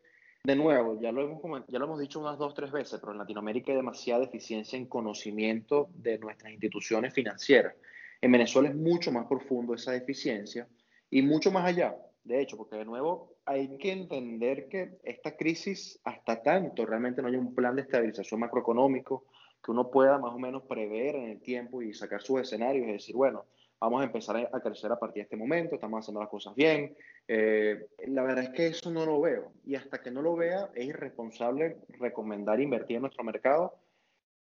[0.43, 3.19] de nuevo, ya lo hemos, ya lo hemos dicho unas dos, tres veces, pero en
[3.19, 7.75] Latinoamérica hay demasiada deficiencia en conocimiento de nuestras instituciones financieras.
[8.21, 10.67] En Venezuela es mucho más profundo esa deficiencia
[11.09, 15.99] y mucho más allá, de hecho, porque de nuevo hay que entender que esta crisis,
[16.03, 19.25] hasta tanto realmente no hay un plan de estabilización macroeconómico
[19.63, 22.91] que uno pueda más o menos prever en el tiempo y sacar sus escenarios y
[22.91, 23.45] decir, bueno,
[23.79, 26.95] vamos a empezar a crecer a partir de este momento, estamos haciendo las cosas bien.
[27.27, 30.69] Eh, la verdad es que eso no lo veo y hasta que no lo vea
[30.75, 33.75] es irresponsable recomendar invertir en nuestro mercado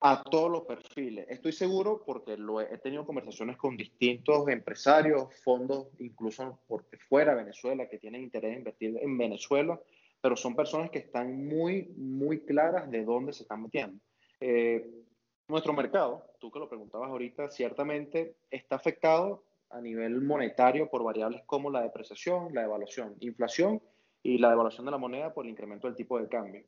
[0.01, 1.27] a todos los perfiles.
[1.31, 7.43] Estoy seguro porque lo he, tenido conversaciones con distintos empresarios, fondos, incluso por fuera de
[7.43, 9.81] Venezuela, que tienen interés en invertir en Venezuela,
[10.21, 13.99] pero son personas que están muy, muy claras de dónde se están metiendo.
[14.41, 15.04] Eh,
[15.49, 21.43] nuestro mercado, tú que lo preguntabas ahorita, ciertamente está afectado a nivel monetario por variables
[21.47, 23.83] como la depreciación, la devaluación, inflación
[24.23, 26.65] y la devaluación de la moneda por el incremento del tipo de cambio.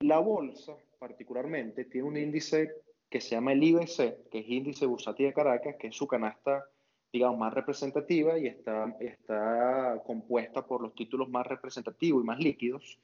[0.00, 2.74] La bolsa, particularmente, tiene un índice
[3.08, 6.64] que se llama el IBC, que es Índice Bursátil de Caracas, que es su canasta,
[7.12, 12.98] digamos, más representativa y está, está compuesta por los títulos más representativos y más líquidos,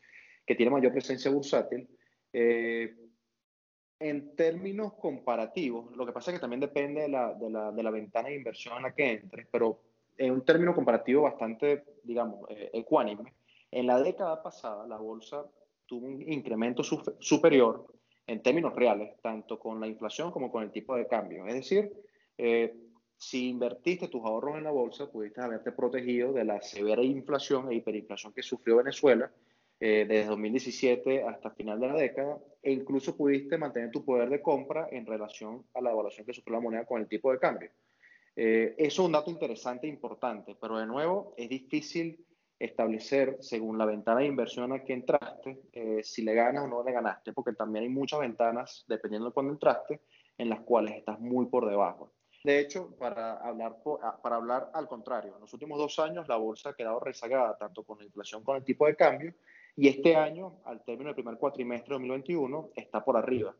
[0.46, 1.88] que tiene mayor presencia bursátil.
[2.32, 2.94] Eh,
[3.98, 7.82] en términos comparativos, lo que pasa es que también depende de la, de la, de
[7.82, 9.80] la ventana de inversión en la que entres, pero
[10.18, 13.34] en un término comparativo bastante, digamos, eh, ecuánime,
[13.70, 15.44] en la década pasada la bolsa
[15.86, 17.86] tuvo un incremento superior
[18.26, 21.46] en términos reales, tanto con la inflación como con el tipo de cambio.
[21.46, 21.92] Es decir,
[22.38, 22.74] eh,
[23.16, 27.76] si invertiste tus ahorros en la bolsa, pudiste haberte protegido de la severa inflación e
[27.76, 29.30] hiperinflación que sufrió Venezuela
[29.78, 34.40] eh, desde 2017 hasta final de la década, e incluso pudiste mantener tu poder de
[34.40, 37.70] compra en relación a la evaluación que sufrió la moneda con el tipo de cambio.
[38.34, 42.24] Eh, eso es un dato interesante e importante, pero de nuevo es difícil
[42.58, 46.82] establecer, según la ventana de inversión a que entraste, eh, si le ganas o no
[46.82, 50.00] le ganaste, porque también hay muchas ventanas, dependiendo de cuándo entraste,
[50.38, 52.12] en las cuales estás muy por debajo.
[52.44, 53.76] De hecho, para hablar,
[54.22, 57.82] para hablar al contrario, en los últimos dos años la bolsa ha quedado rezagada tanto
[57.84, 59.34] con la inflación como con el tipo de cambio,
[59.76, 63.54] y este año, al término del primer cuatrimestre de 2021, está por arriba.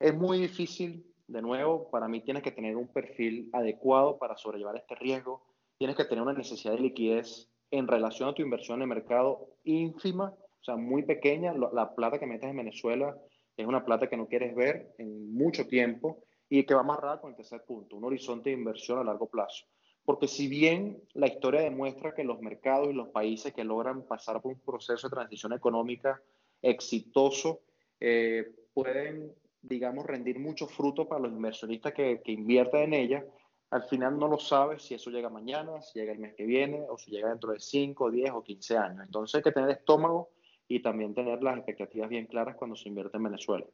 [0.00, 4.76] Es muy difícil, de nuevo, para mí tienes que tener un perfil adecuado para sobrellevar
[4.76, 5.42] este riesgo,
[5.78, 9.48] tienes que tener una necesidad de liquidez en relación a tu inversión en el mercado
[9.62, 11.54] ínfima, o sea, muy pequeña.
[11.54, 13.16] La plata que metes en Venezuela
[13.56, 17.30] es una plata que no quieres ver en mucho tiempo y que va amarrada con
[17.30, 19.66] el tercer punto, un horizonte de inversión a largo plazo.
[20.10, 24.42] Porque si bien la historia demuestra que los mercados y los países que logran pasar
[24.42, 26.20] por un proceso de transición económica
[26.60, 27.60] exitoso
[28.00, 33.24] eh, pueden, digamos, rendir mucho fruto para los inversionistas que, que invierten en ella,
[33.70, 36.84] al final no lo sabes si eso llega mañana, si llega el mes que viene
[36.88, 39.04] o si llega dentro de 5, 10 o 15 años.
[39.04, 40.30] Entonces hay que tener estómago
[40.66, 43.66] y también tener las expectativas bien claras cuando se invierte en Venezuela.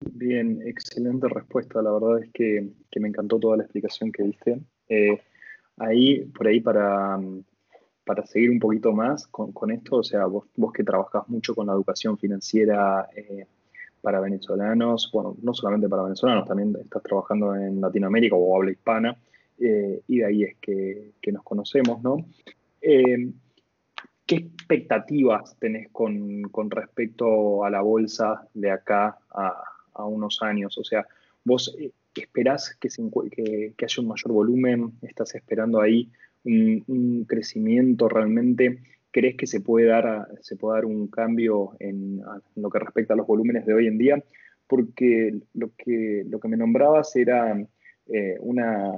[0.00, 1.82] Bien, excelente respuesta.
[1.82, 2.68] La verdad es que,
[3.00, 4.60] me encantó toda la explicación que diste.
[4.88, 5.20] Eh,
[5.78, 7.18] ahí, por ahí, para,
[8.04, 11.66] para seguir un poquito más con, esto, o sea, vos, vos, que trabajas mucho con
[11.66, 13.46] la educación financiera, eh,
[14.00, 19.16] para venezolanos, bueno, no solamente para venezolanos, también estás trabajando en Latinoamérica o habla hispana,
[19.58, 22.18] eh, y de ahí es que, nos conocemos, ¿no?
[24.26, 29.62] ¿Qué expectativas tenés con, respecto a la bolsa de acá a,
[30.02, 30.76] unos años?
[30.78, 31.06] O sea,
[31.44, 32.88] vos eh, esperás que,
[33.30, 36.10] que, haya un mayor volumen, estás esperando ahí
[36.44, 38.80] un crecimiento realmente
[39.14, 42.20] ¿Crees que se puede dar, se puede dar un cambio en,
[42.56, 44.20] lo que respecta a los volúmenes de hoy en día?
[44.66, 47.56] Porque lo que, lo que me nombrabas era
[48.08, 48.90] eh, una,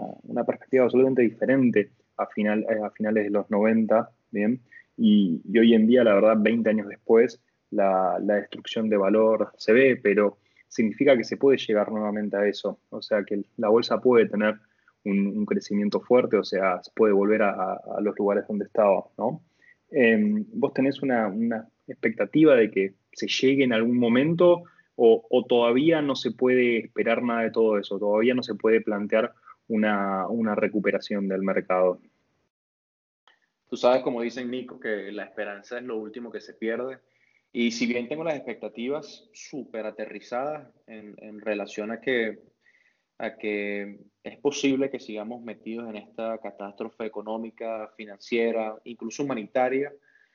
[0.47, 4.63] perspectiva absolutamente diferente a, final, eh, a finales de los 90, ¿bien?
[4.97, 7.39] Y, hoy en día, la verdad, 20 años después,
[7.71, 12.81] la, destrucción de valor se ve, pero significa que se puede llegar nuevamente a eso.
[12.91, 14.57] O sea, que la bolsa puede tener
[15.05, 19.43] un, crecimiento fuerte, o sea, se puede volver a, a, los lugares donde estaba, ¿no?
[19.91, 21.33] Em, ¿Vos tenés una,
[21.89, 24.65] expectativa de que se llegue en algún momento
[24.97, 27.99] o, todavía no se puede esperar nada de todo eso?
[27.99, 29.33] ¿Todavía no se puede plantear
[29.69, 32.01] una, una recuperación del mercado?
[33.69, 36.99] Tú sabes, como dicen Nico, que la esperanza es lo último que se pierde.
[37.53, 42.39] Y si bien tengo las expectativas súper aterrizadas en, en, relación a que,
[43.19, 49.93] a que es posible que sigamos metidos en esta catástrofe económica, financiera, incluso humanitaria,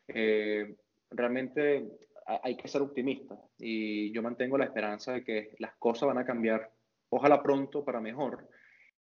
[0.07, 0.75] eh,
[1.11, 1.87] realmente
[2.25, 3.37] hay que ser optimista.
[3.57, 6.71] Y yo mantengo la esperanza de que las cosas van a cambiar,
[7.09, 8.49] ojalá pronto para mejor.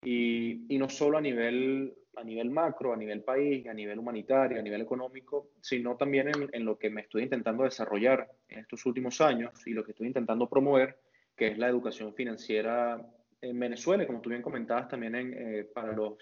[0.03, 4.59] Y, y no solo a nivel a nivel macro, a nivel país, a nivel humanitario,
[4.59, 9.19] a nivel económico, sino también en, lo que me estoy intentando desarrollar en estos últimos
[9.21, 10.99] años y lo que estoy intentando promover,
[11.35, 13.01] que es la educación financiera
[13.41, 16.17] en Venezuela, como tú bien comentabas también en, eh, para, los,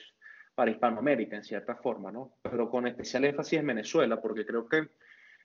[0.55, 2.37] para Hispanoamérica, en cierta forma, ¿no?
[2.41, 4.87] Pero con especial énfasis en Venezuela, porque creo que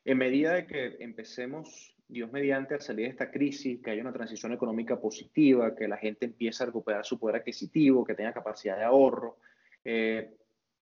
[0.04, 4.12] en medida de que empecemos, Dios mediante, a salir de esta crisis, que haya una
[4.12, 8.76] transición económica positiva, que la gente empiece a recuperar su poder adquisitivo, que tenga capacidad
[8.76, 9.38] de ahorro,
[9.88, 10.34] eh,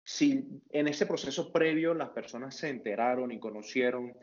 [0.04, 4.14] si en ese proceso previo las personas se enteraron y conocieron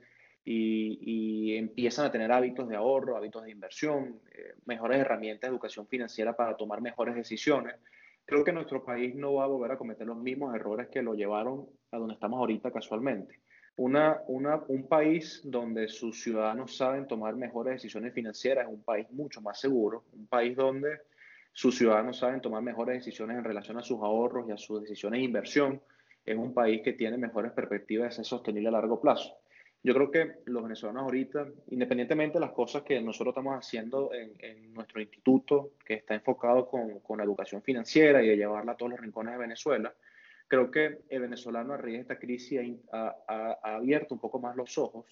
[0.45, 5.89] y, empiezan a tener hábitos de ahorro, hábitos de inversión, eh, mejores herramientas de educación
[5.89, 7.75] financiera para tomar mejores decisiones,
[8.25, 11.15] creo que nuestro país no va a volver a cometer los mismos errores que lo
[11.15, 13.41] llevaron a donde estamos ahorita casualmente.
[13.77, 19.41] Una, un país donde sus ciudadanos saben tomar mejores decisiones financieras es un país mucho
[19.41, 21.01] más seguro, un país donde
[21.53, 25.19] sus ciudadanos saben tomar mejores decisiones en relación a sus ahorros y a sus decisiones
[25.19, 25.83] de inversión.
[26.25, 29.37] Es un país que tiene mejores perspectivas de ser sostenible a largo plazo.
[29.83, 34.75] Yo creo que los venezolanos ahorita, independientemente de las cosas que nosotros estamos haciendo en,
[34.75, 38.93] nuestro instituto, que está enfocado con, con, la educación financiera y de llevarla a todos
[38.93, 39.95] los rincones de Venezuela,
[40.47, 44.39] creo que el venezolano a raíz de esta crisis ha, ha, ha abierto un poco
[44.39, 45.07] más los ojos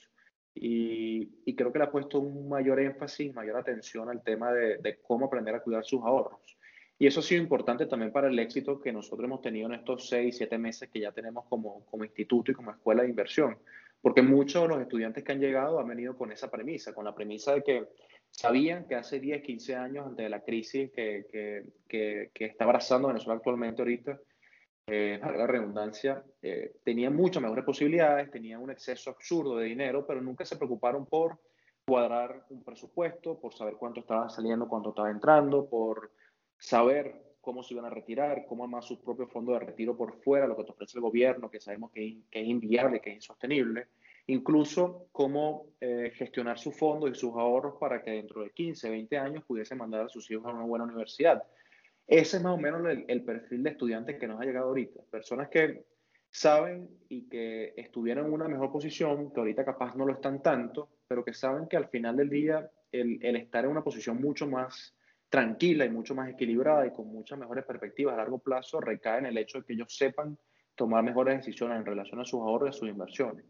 [0.60, 5.26] y, creo que le ha puesto un mayor énfasis, mayor atención al tema de, cómo
[5.26, 6.40] aprender a cuidar sus ahorros.
[6.98, 10.08] Y eso ha sido importante también para el éxito que nosotros hemos tenido en estos
[10.08, 13.56] seis, siete meses que ya tenemos como, como instituto y como escuela de inversión.
[14.00, 17.14] Porque muchos de los estudiantes que han llegado han venido con esa premisa, con la
[17.14, 17.84] premisa de que
[18.30, 23.08] sabían que hace 10, 15 años, ante la crisis que, que, que, que está abrazando
[23.08, 24.20] Venezuela actualmente ahorita,
[24.90, 30.22] eh, la redundancia, eh, tenían muchas mejores posibilidades, tenían un exceso absurdo de dinero, pero
[30.22, 31.38] nunca se preocuparon por
[31.86, 36.10] cuadrar un presupuesto, por saber cuánto estaba saliendo, cuánto estaba entrando, por
[36.58, 40.46] saber cómo se iban a retirar, cómo armar su propio fondo de retiro por fuera,
[40.46, 43.88] lo que te ofrece el gobierno, que sabemos que, es inviable, que es insostenible,
[44.26, 49.18] incluso cómo eh, gestionar su fondo y sus ahorros para que dentro de 15, 20
[49.18, 51.42] años pudiese mandar a sus hijos a una buena universidad.
[52.08, 55.02] Ese es más o menos el, perfil de estudiantes que nos ha llegado ahorita.
[55.10, 55.84] Personas que
[56.30, 60.88] saben y que estuvieron en una mejor posición, que ahorita capaz no lo están tanto,
[61.06, 64.96] pero que saben que al final del día el, estar en una posición mucho más
[65.28, 69.26] tranquila y mucho más equilibrada y con muchas mejores perspectivas a largo plazo recae en
[69.26, 70.38] el hecho de que ellos sepan
[70.74, 73.44] tomar mejores decisiones en relación a sus ahorros y a sus inversiones.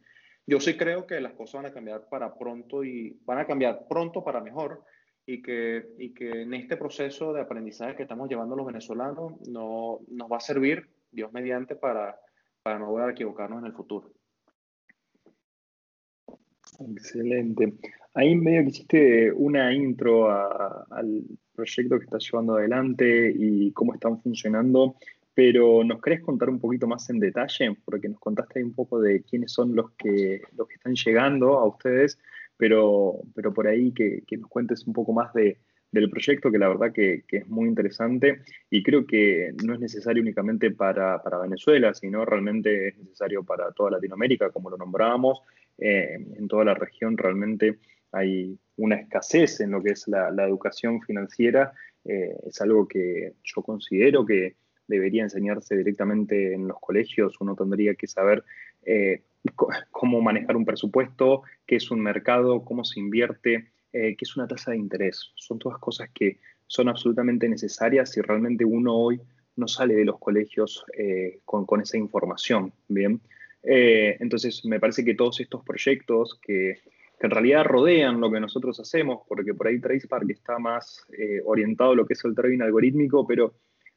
[0.45, 3.87] Yo sí creo que las cosas van a cambiar para pronto y van a cambiar
[3.87, 4.83] pronto para mejor
[5.29, 10.01] y que, y que en este proceso de aprendizaje que estamos llevando los venezolanos no,
[10.09, 12.19] nos va a servir, Dios mediante, para,
[12.63, 14.11] para no volver a equivocarnos en el futuro.
[16.81, 17.75] Excelente.
[18.15, 24.23] Ahí medio que hiciste una intro al proyecto que estás llevando adelante y cómo están
[24.23, 24.97] funcionando,
[25.35, 27.77] pero ¿nos querés contar un poquito más en detalle?
[27.85, 31.59] Porque nos contaste ahí un poco de quiénes son los que, los que están llegando
[31.59, 32.19] a ustedes,
[32.59, 35.59] pero, pero por ahí que, nos cuentes un poco más de,
[35.91, 40.23] del proyecto, que la verdad que, es muy interesante y creo que no es necesario
[40.23, 45.41] únicamente para, Venezuela, sino realmente es necesario para toda Latinoamérica, como lo nombrábamos.
[45.79, 47.79] Eh, en toda la región realmente
[48.13, 51.73] hay una escasez en lo que es la, educación financiera.
[52.05, 54.57] Eh, es algo que yo considero que
[54.89, 57.37] debería enseñarse directamente en los colegios.
[57.41, 58.43] Uno tendría que saber
[58.83, 59.23] eh,
[59.91, 64.47] cómo manejar un presupuesto, qué es un mercado, cómo se invierte, eh, qué es una
[64.47, 65.33] tasa de interés.
[65.35, 69.21] Son todas cosas que son absolutamente necesarias si realmente uno hoy
[69.57, 72.73] no sale de los colegios eh, con, esa información.
[72.89, 73.21] Bien.
[73.63, 76.79] Eh, entonces, me parece que todos estos proyectos que,
[77.21, 81.05] en realidad rodean lo que nosotros hacemos, porque por ahí TracePark está más
[81.45, 83.55] orientado a lo que es el trading algorítmico, pero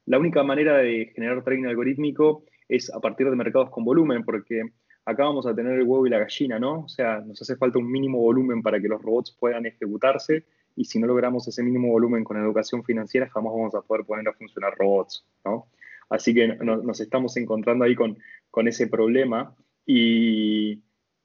[0.07, 4.63] la única manera de generar trading algorítmico es a partir de mercados con volumen, porque
[5.05, 6.81] acá vamos a tener el huevo y la gallina, ¿no?
[6.81, 10.45] O sea, nos hace falta un mínimo volumen para que los robots puedan ejecutarse
[10.75, 14.27] y si no logramos ese mínimo volumen con educación financiera, jamás vamos a poder poner
[14.27, 15.67] a funcionar robots, ¿no?
[16.09, 18.17] Así que nos estamos encontrando ahí con,
[18.49, 20.81] con ese problema y,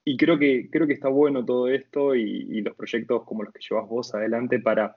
[0.08, 3.60] y creo que, creo que está bueno todo esto y, los proyectos como los que
[3.68, 4.96] llevas vos adelante para,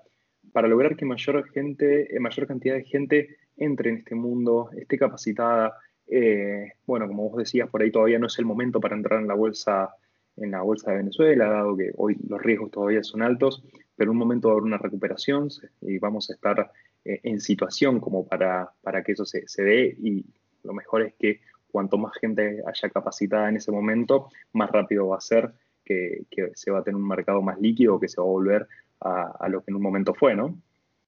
[0.53, 4.99] para lograr que mayor, gente, eh, mayor cantidad de gente entre en este mundo, esté
[4.99, 5.73] capacitada.
[6.09, 9.27] Eh, bueno, como vos decías, por ahí todavía no es el momento para entrar en
[9.27, 9.95] la bolsa
[10.37, 13.61] en la bolsa de Venezuela, dado que hoy los riesgos todavía son altos,
[13.97, 15.49] pero en un momento va a haber una recuperación
[15.81, 16.71] y vamos a estar
[17.03, 20.25] eh, en situación como para, para que eso se, se dé y
[20.63, 21.41] lo mejor es que
[21.71, 25.53] cuanto más gente haya capacitada en ese momento, más rápido va a ser
[25.83, 28.67] que, se va a tener un mercado más líquido, que se va a volver
[29.01, 30.59] a, lo que en un momento fue, ¿no?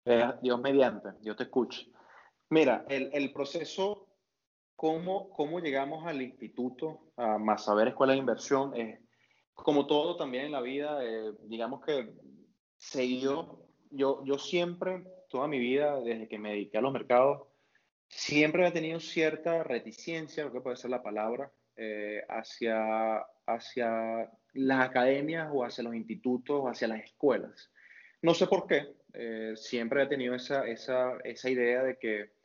[0.05, 1.87] Eh, Dios mediante, Dios te escuche.
[2.49, 4.07] Mira, el, proceso,
[4.81, 8.99] cómo, cómo llegamos al instituto a más saber escuela de inversión, es
[9.53, 12.11] como todo también en la vida, eh, digamos que
[12.77, 17.47] se dio, yo, yo siempre, toda mi vida, desde que me dediqué a los mercados,
[18.07, 24.89] siempre he tenido cierta reticencia, lo que puede ser la palabra, eh, hacia, hacia las
[24.89, 27.71] academias o hacia los institutos o hacia las escuelas.
[28.23, 32.40] No sé por qué, eh, siempre he tenido esa, esa, esa idea de que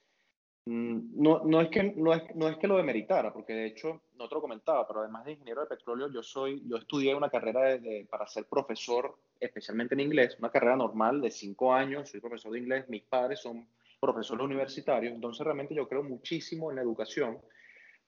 [0.66, 4.28] no, no, es que no es, no es que lo demeritara, porque de hecho, no
[4.28, 7.78] te lo comentaba, pero además de ingeniero de petróleo, yo, soy, yo estudié una carrera
[8.10, 12.58] para ser profesor, especialmente en inglés, una carrera normal de cinco años, soy profesor de
[12.58, 13.66] inglés, mis padres son
[14.00, 17.38] profesor universitario, entonces realmente yo creo muchísimo en la educación,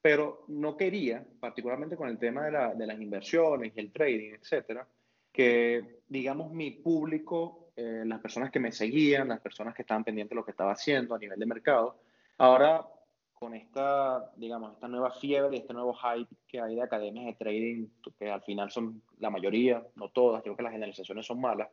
[0.02, 4.86] pero no quería, particularmente con el tema de, la, de las inversiones el trading, etcétera,
[5.32, 10.30] que, digamos, mi público, eh, las personas que me seguían, las personas que estaban pendientes
[10.30, 12.00] de lo que estaba haciendo a nivel de mercado,
[12.38, 12.86] ahora
[13.34, 17.86] con esta, digamos, esta nueva fiebre este nuevo hype que hay de academias de trading,
[18.18, 21.68] que al final son la mayoría, no todas, creo que las generalizaciones son malas,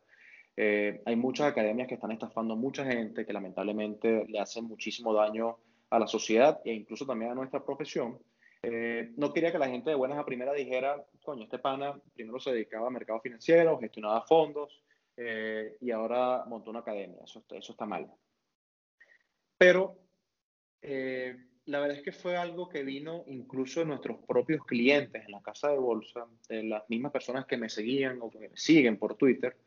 [0.58, 5.14] eh, hay muchas academias que están estafando a mucha gente que lamentablemente le hacen muchísimo
[5.14, 5.58] daño
[5.90, 8.20] a la sociedad e incluso también a nuestra profesión.
[8.62, 12.40] Eh, no quería que la gente de buenas a primera dijera, coño, este pana primero
[12.40, 14.82] se dedicaba a mercado financiero, gestionaba fondos
[15.18, 17.22] eh, y ahora montó una academia.
[17.24, 18.10] Eso, eso está mal.
[19.58, 20.05] Pero
[21.66, 25.42] la verdad es que fue algo que vino incluso de nuestros propios clientes en la
[25.42, 29.16] casa de bolsa, de las mismas personas que me seguían o que me siguen por
[29.16, 29.58] Twitter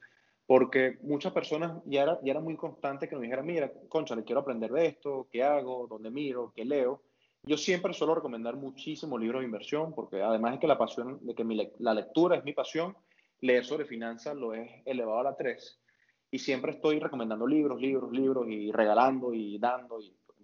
[0.48, 4.24] porque muchas personas ya era, ya era muy constante que nos dijeran, mira, concha, le
[4.24, 7.02] quiero aprender de esto, qué hago, dónde miro, qué leo.
[7.42, 11.34] Yo siempre suelo recomendar muchísimos libros de inversión, porque además de que la pasión, de
[11.34, 11.44] que
[11.80, 12.96] la lectura es mi pasión,
[13.42, 15.82] leer sobre finanzas lo es elevado a la 3.
[16.30, 19.98] Y siempre estoy recomendando libros, libros, libros, y regalando y dando.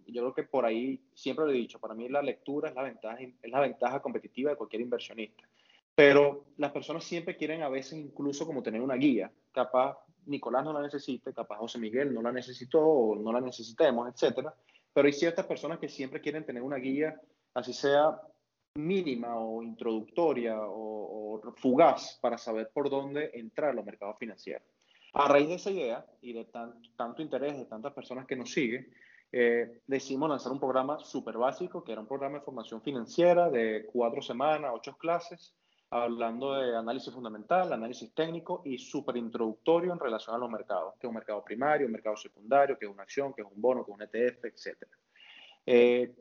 [0.07, 2.83] Yo creo que por ahí siempre lo he dicho, para mí la lectura es la
[2.83, 5.45] ventaja, es la ventaja competitiva de cualquier inversionista.
[5.95, 9.31] Pero las personas siempre quieren a veces incluso como tener una guía.
[9.53, 14.09] Capaz Nicolás no la necesite, capaz José Miguel no la necesitó o no la necesitemos,
[14.09, 14.49] etc.
[14.93, 17.21] Pero hay ciertas personas que siempre quieren tener una guía,
[17.55, 18.21] así sea
[18.75, 24.63] mínima o introductoria o, fugaz para saber por dónde entrar a los mercados financieros.
[25.13, 26.47] A raíz de esa idea y de
[26.97, 28.89] tanto interés de tantas personas que nos siguen,
[29.37, 33.85] eh, decidimos lanzar un programa súper básico, que era un programa de formación financiera de
[33.93, 35.57] cuatro semanas, ocho clases,
[35.91, 41.09] hablando de análisis fundamental, análisis técnico y súper introductorio en relación a los mercados, que
[41.09, 43.85] es un mercado primario, un mercado secundario, que es una acción, que es un bono,
[43.85, 44.87] que es un ETF, etc.
[45.67, 46.15] Eh,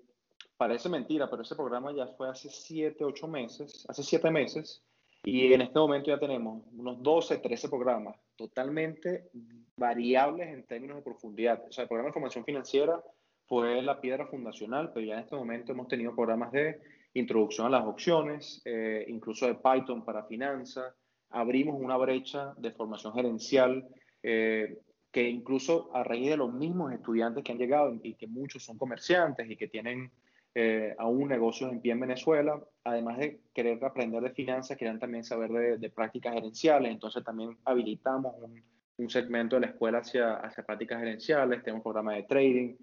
[0.57, 4.83] parece mentira, pero ese programa ya fue hace 7, 8 meses, hace 7 meses,
[5.23, 9.29] y en este momento ya tenemos unos 12, 13 programas totalmente
[9.77, 11.63] variables en términos de profundidad.
[11.67, 13.01] O sea, el programa de formación financiera
[13.45, 16.79] fue la piedra fundacional, pero ya en este momento hemos tenido programas de
[17.13, 20.93] introducción a las opciones, eh, incluso de Python para finanzas.
[21.29, 23.87] Abrimos una brecha de formación gerencial
[24.21, 24.79] eh,
[25.11, 28.77] que incluso a raíz de los mismos estudiantes que han llegado y que muchos son
[28.77, 30.11] comerciantes y que tienen
[30.55, 35.23] eh, aún negocios en pie en Venezuela, además de querer aprender de finanzas, quieren también
[35.23, 36.91] saber de, prácticas gerenciales.
[36.91, 38.63] Entonces también habilitamos un,
[38.97, 42.75] un, segmento de la escuela hacia, hacia prácticas gerenciales, tenemos un programa de trading,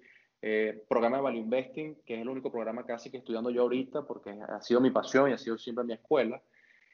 [0.42, 4.06] eh, programa de Value Investing, que es el único programa casi que estudiando yo ahorita
[4.06, 6.42] porque ha sido mi pasión y ha sido siempre mi escuela.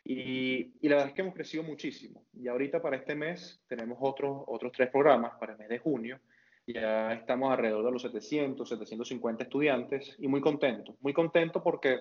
[0.05, 2.25] Y, y, la verdad es que hemos crecido muchísimo.
[2.33, 6.21] Y ahorita para este mes tenemos otros, otros tres programas para el mes de junio.
[6.67, 10.97] Ya estamos alrededor de los 700, 750 estudiantes y muy contentos.
[11.01, 12.01] Muy contentos porque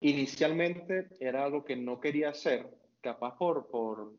[0.00, 2.66] inicialmente era algo que no quería hacer,
[3.00, 4.12] capaz por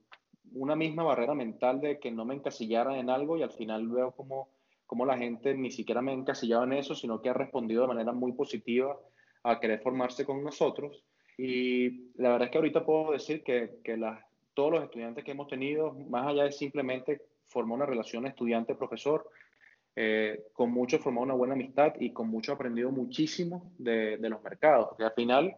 [0.53, 4.11] una misma barrera mental de que no me encasillaran en algo y al final veo
[4.11, 4.49] como
[4.85, 7.87] cómo la gente ni siquiera me ha encasillado en eso, sino que ha respondido de
[7.87, 8.97] manera muy positiva
[9.43, 11.03] a querer formarse con nosotros.
[11.37, 13.99] Y la verdad es que ahorita puedo decir que, que
[14.53, 19.29] todos los estudiantes que hemos tenido, más allá de simplemente formar una relación estudiante-profesor,
[19.97, 24.41] eh, con muchos formado una buena amistad y con mucho aprendido muchísimo de, de los
[24.43, 24.89] mercados.
[24.89, 25.55] Porque al final,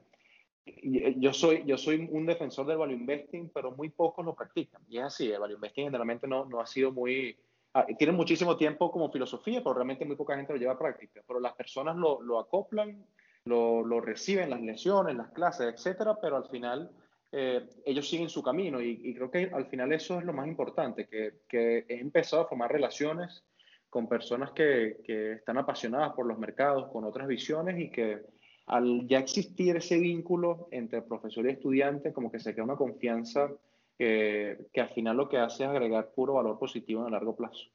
[1.17, 4.81] yo soy, yo soy un defensor del value investing, pero muy pocos lo practican.
[4.87, 7.37] Y es así, el value investing generalmente no, no ha sido muy...
[7.73, 11.21] Ah, tiene muchísimo tiempo como filosofía, pero realmente muy poca gente lo lleva a práctica.
[11.27, 13.05] Pero las personas lo, lo acoplan,
[13.45, 16.91] lo, lo, reciben, las lecciones, las clases, etcétera, pero al final
[17.31, 18.81] eh, ellos siguen su camino.
[18.81, 22.43] Y, y, creo que al final eso es lo más importante, que, que he empezado
[22.43, 23.43] a formar relaciones
[23.89, 28.21] con personas que, que están apasionadas por los mercados, con otras visiones y que
[28.67, 33.49] al ya existir ese vínculo entre profesor y estudiante, como que se crea una confianza
[33.97, 37.35] que, que al final lo que hace es agregar puro valor positivo en el largo
[37.35, 37.65] plazo.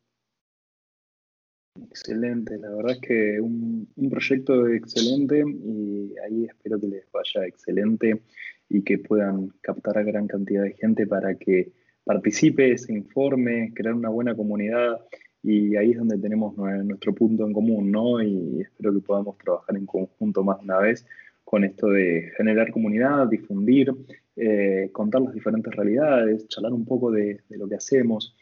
[1.81, 7.47] Excelente, la verdad es que un, un, proyecto excelente y ahí espero que les vaya
[7.47, 8.23] excelente
[8.69, 11.73] y que puedan captar a gran cantidad de gente para que
[12.05, 15.01] participe, se informe, crear una buena comunidad
[15.43, 18.23] y ahí es donde tenemos nuestro punto en común, ¿no?
[18.23, 21.05] Y espero que podamos trabajar en conjunto más una vez
[21.45, 23.93] con esto de generar comunidad, difundir,
[24.37, 28.35] eh, contar las diferentes realidades, charlar un poco de, lo que hacemos.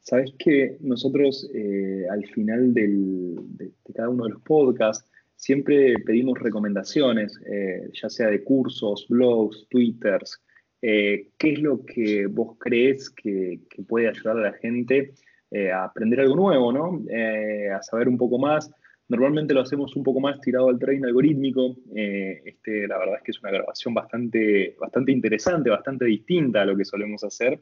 [0.00, 3.38] Sabes que nosotros eh, al final de,
[3.94, 10.42] cada uno de los podcasts siempre pedimos recomendaciones, eh, ya sea de cursos, blogs, twitters.
[10.80, 15.14] ¿Qué es lo que vos crees que puede ayudar a la gente?
[15.50, 17.02] Eh, aprender algo nuevo, ¿no?
[17.10, 18.70] Eh, a saber un poco más.
[19.08, 21.76] Normalmente lo hacemos un poco más tirado al trading algorítmico.
[21.94, 26.66] Eh, este, la verdad es que es una grabación bastante, bastante interesante, bastante distinta a
[26.66, 27.58] lo que solemos hacer,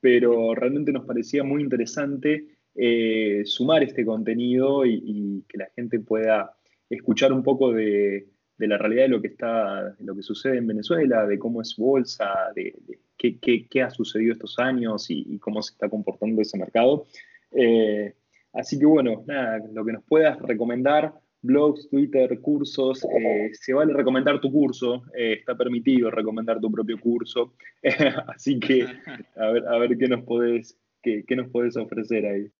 [0.00, 2.46] pero realmente nos parecía muy interesante
[3.44, 6.54] sumar este contenido y, que la gente pueda
[6.88, 8.28] escuchar un poco de,
[8.58, 11.74] la realidad de lo que está, de lo que sucede en Venezuela, de cómo es
[11.76, 12.74] bolsa, de,
[13.16, 17.06] qué, ha sucedido estos años y, cómo se está comportando ese mercado.
[17.52, 18.14] Eh,
[18.52, 23.92] así que bueno, nada, lo que nos puedas recomendar, blogs, Twitter, cursos, eh, se vale
[23.94, 27.54] recomendar tu curso, eh, está permitido recomendar tu propio curso,
[28.28, 28.86] así que
[29.36, 32.50] a ver, a ver qué nos podés, qué, qué nos podés ofrecer ahí.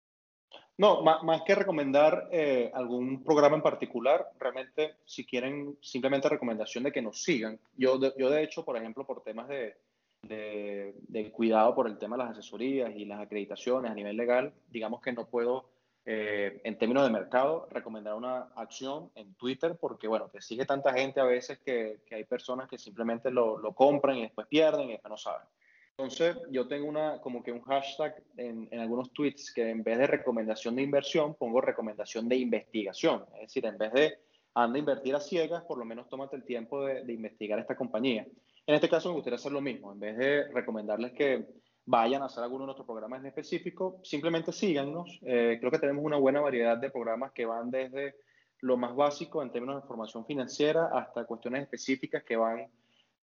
[0.78, 2.30] No, más, más que recomendar
[2.72, 7.61] algún programa en particular, realmente si quieren simplemente recomendación de que nos sigan.
[7.76, 9.74] Yo yo de hecho, por ejemplo, por temas de,
[10.23, 15.01] de, cuidado por el tema de las asesorías y las acreditaciones a nivel legal, digamos
[15.01, 15.68] que no puedo,
[16.05, 20.93] eh, en términos de mercado, recomendar una acción en Twitter porque, bueno, te sigue tanta
[20.93, 24.89] gente a veces que, que hay personas que simplemente lo, lo, compran y después pierden
[24.89, 25.47] y después no saben.
[25.91, 29.99] Entonces, yo tengo una, como que un hashtag en, en, algunos tweets que en vez
[29.99, 33.27] de recomendación de inversión, pongo recomendación de investigación.
[33.35, 34.18] Es decir, en vez de
[34.55, 37.77] anda a invertir a ciegas, por lo menos tómate el tiempo de, de investigar esta
[37.77, 38.27] compañía.
[38.71, 41.45] En este caso me gustaría hacer lo mismo, en vez de recomendarles que
[41.87, 45.18] vayan a hacer alguno de nuestros programas en específico, simplemente síganos.
[45.23, 48.14] Eh, creo que tenemos una buena variedad de programas que van desde
[48.61, 52.68] lo más básico en términos de formación financiera hasta cuestiones específicas que van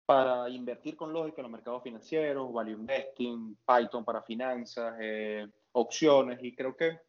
[0.06, 6.38] para invertir con lógica en los mercados financieros, value investing, Python para finanzas, eh, opciones
[6.44, 7.00] y creo que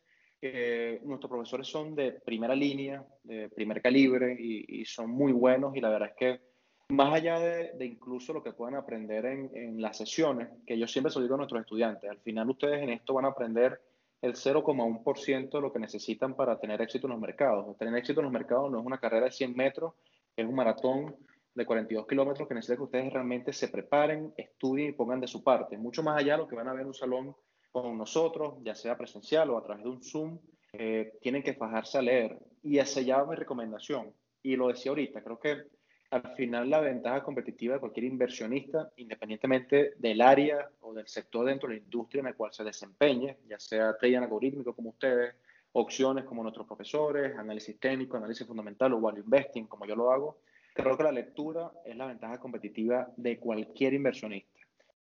[0.40, 5.76] eh, nuestros profesores son de primera línea, de primer calibre y, y son muy buenos
[5.76, 6.51] y la verdad es que
[6.92, 10.86] más allá de, de, incluso lo que puedan aprender en, en, las sesiones, que yo
[10.86, 13.80] siempre se a nuestros estudiantes, al final ustedes en esto van a aprender
[14.20, 17.76] el 0,1% de lo que necesitan para tener éxito en los mercados.
[17.76, 19.94] Tener éxito en los mercados no es una carrera de 100 metros,
[20.36, 21.16] es un maratón
[21.54, 25.42] de 42 kilómetros que necesita que ustedes realmente se preparen, estudien y pongan de su
[25.42, 25.76] parte.
[25.76, 27.34] Mucho más allá de lo que van a ver en un salón
[27.72, 30.38] con nosotros, ya sea presencial o a través de un Zoom,
[30.72, 32.38] eh, tienen que fajarse a leer.
[32.62, 34.14] Y esa ya mi recomendación.
[34.42, 35.64] Y lo decía ahorita, creo que
[36.12, 41.70] al final la ventaja competitiva de cualquier inversionista, independientemente del área o del sector dentro
[41.70, 45.34] de la industria en el cual se desempeñe, ya sea trading algorítmico como ustedes,
[45.72, 50.36] opciones como nuestros profesores, análisis técnico, análisis fundamental o value investing como yo lo hago,
[50.74, 54.60] creo que la lectura es la ventaja competitiva de cualquier inversionista.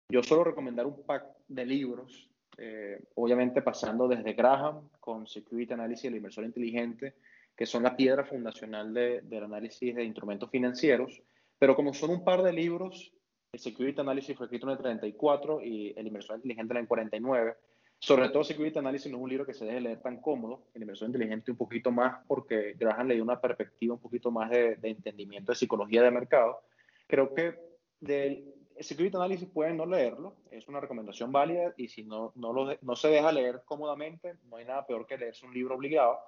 [0.08, 6.04] Yo suelo recomendar un pack de libros, eh, obviamente pasando desde Graham con Security Analysis
[6.04, 7.16] del inversor inteligente,
[7.56, 11.22] que son la piedra fundacional de, del análisis de instrumentos financieros,
[11.60, 13.14] pero como son un par de libros,
[13.52, 17.56] el Security Analysis fue escrito en el 34 y el inversor inteligente en el 49.
[18.00, 20.82] Sobre todo Security Analysis no es un libro que se deje leer tan cómodo, el
[20.82, 24.76] inversor inteligente un poquito más porque Graham le dio una perspectiva un poquito más de,
[24.76, 26.64] de entendimiento de psicología de mercado.
[27.08, 27.56] Creo que
[28.00, 32.76] del Security Analysis pueden no leerlo, es una recomendación válida y si no, no, lo,
[32.82, 36.20] no se deja leer cómodamente, no hay nada peor que leerse un libro obligado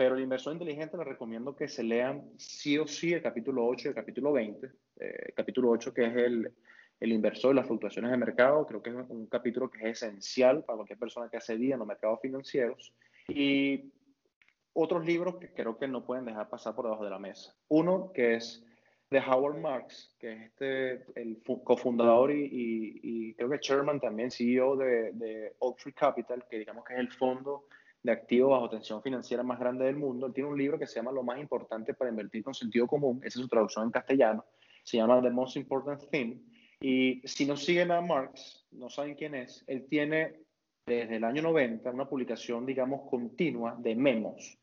[0.00, 3.88] pero el inversor inteligente les recomiendo que se lean sí o sí el capítulo 8
[3.88, 4.70] y el capítulo 20.
[4.98, 6.50] Eh, capítulo 8 que es el,
[6.98, 10.78] el inversor, las fluctuaciones de mercado, creo que es un capítulo que es esencial para
[10.78, 12.94] cualquier persona que hace día en los mercados financieros.
[13.28, 13.92] Y
[14.72, 17.54] otros libros que creo que no pueden dejar pasar por debajo de la mesa.
[17.68, 18.64] Uno que es
[19.10, 22.48] de Howard Marks, que es este, el cofundador y,
[23.02, 27.00] y, creo que chairman también, CEO de, de Oak Tree Capital, que digamos que es
[27.00, 27.66] el fondo
[28.02, 30.26] de activos bajo tensión financiera más grande del mundo.
[30.26, 33.18] Él tiene un libro que se llama Lo más importante para invertir con sentido común,
[33.18, 34.44] esa es su traducción en castellano,
[34.82, 36.40] se llama The Most Important Thing.
[36.80, 40.40] Y si no siguen a Marx, no saben quién es, él tiene
[40.86, 44.58] desde el año 90 una publicación, digamos, continua de memos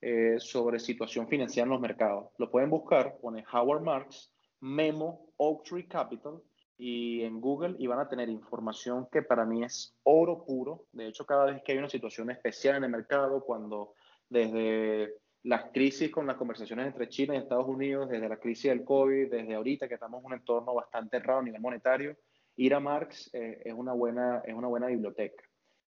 [0.00, 2.32] eh, sobre situación financiera en los mercados.
[2.38, 6.42] Lo pueden buscar, pone Howard Marks, memo Oak Tree Capital
[6.82, 10.86] y en Google y van a tener información que para mí es oro puro.
[10.92, 13.92] De hecho, cada vez que hay una situación especial en el mercado, cuando
[14.30, 15.12] desde
[15.42, 19.30] las crisis con las conversaciones entre China y Estados Unidos, desde la crisis del COVID,
[19.30, 22.16] desde ahorita que estamos en un entorno bastante raro a nivel monetario,
[22.56, 25.44] ir a Marx eh, es, una buena, es una buena biblioteca.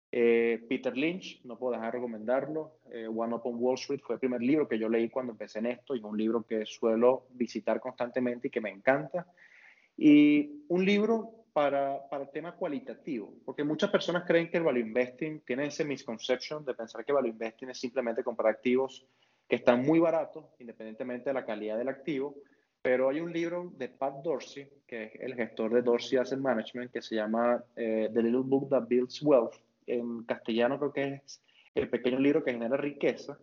[0.10, 2.80] Eh, Peter Lynch, no puedo dejar de recomendarlo.
[2.92, 5.60] Eh, One Up on Wall Street fue el primer libro que yo leí cuando empecé
[5.60, 9.28] en esto y es un libro que suelo visitar constantemente y que me encanta.
[9.98, 14.82] Y un libro para, para el tema cualitativo, porque muchas personas creen que el value
[14.82, 19.06] investing tiene ese misconception de pensar que value investing es simplemente comprar activos
[19.48, 22.36] que están muy baratos, independientemente de la calidad del activo.
[22.82, 26.92] Pero hay un libro de Pat Dorsey, que es el gestor de Dorsey Asset Management,
[26.92, 29.56] que se llama eh, The Little Book That Builds Wealth
[29.88, 31.42] en castellano creo que es
[31.74, 33.40] El pequeño libro que genera riqueza.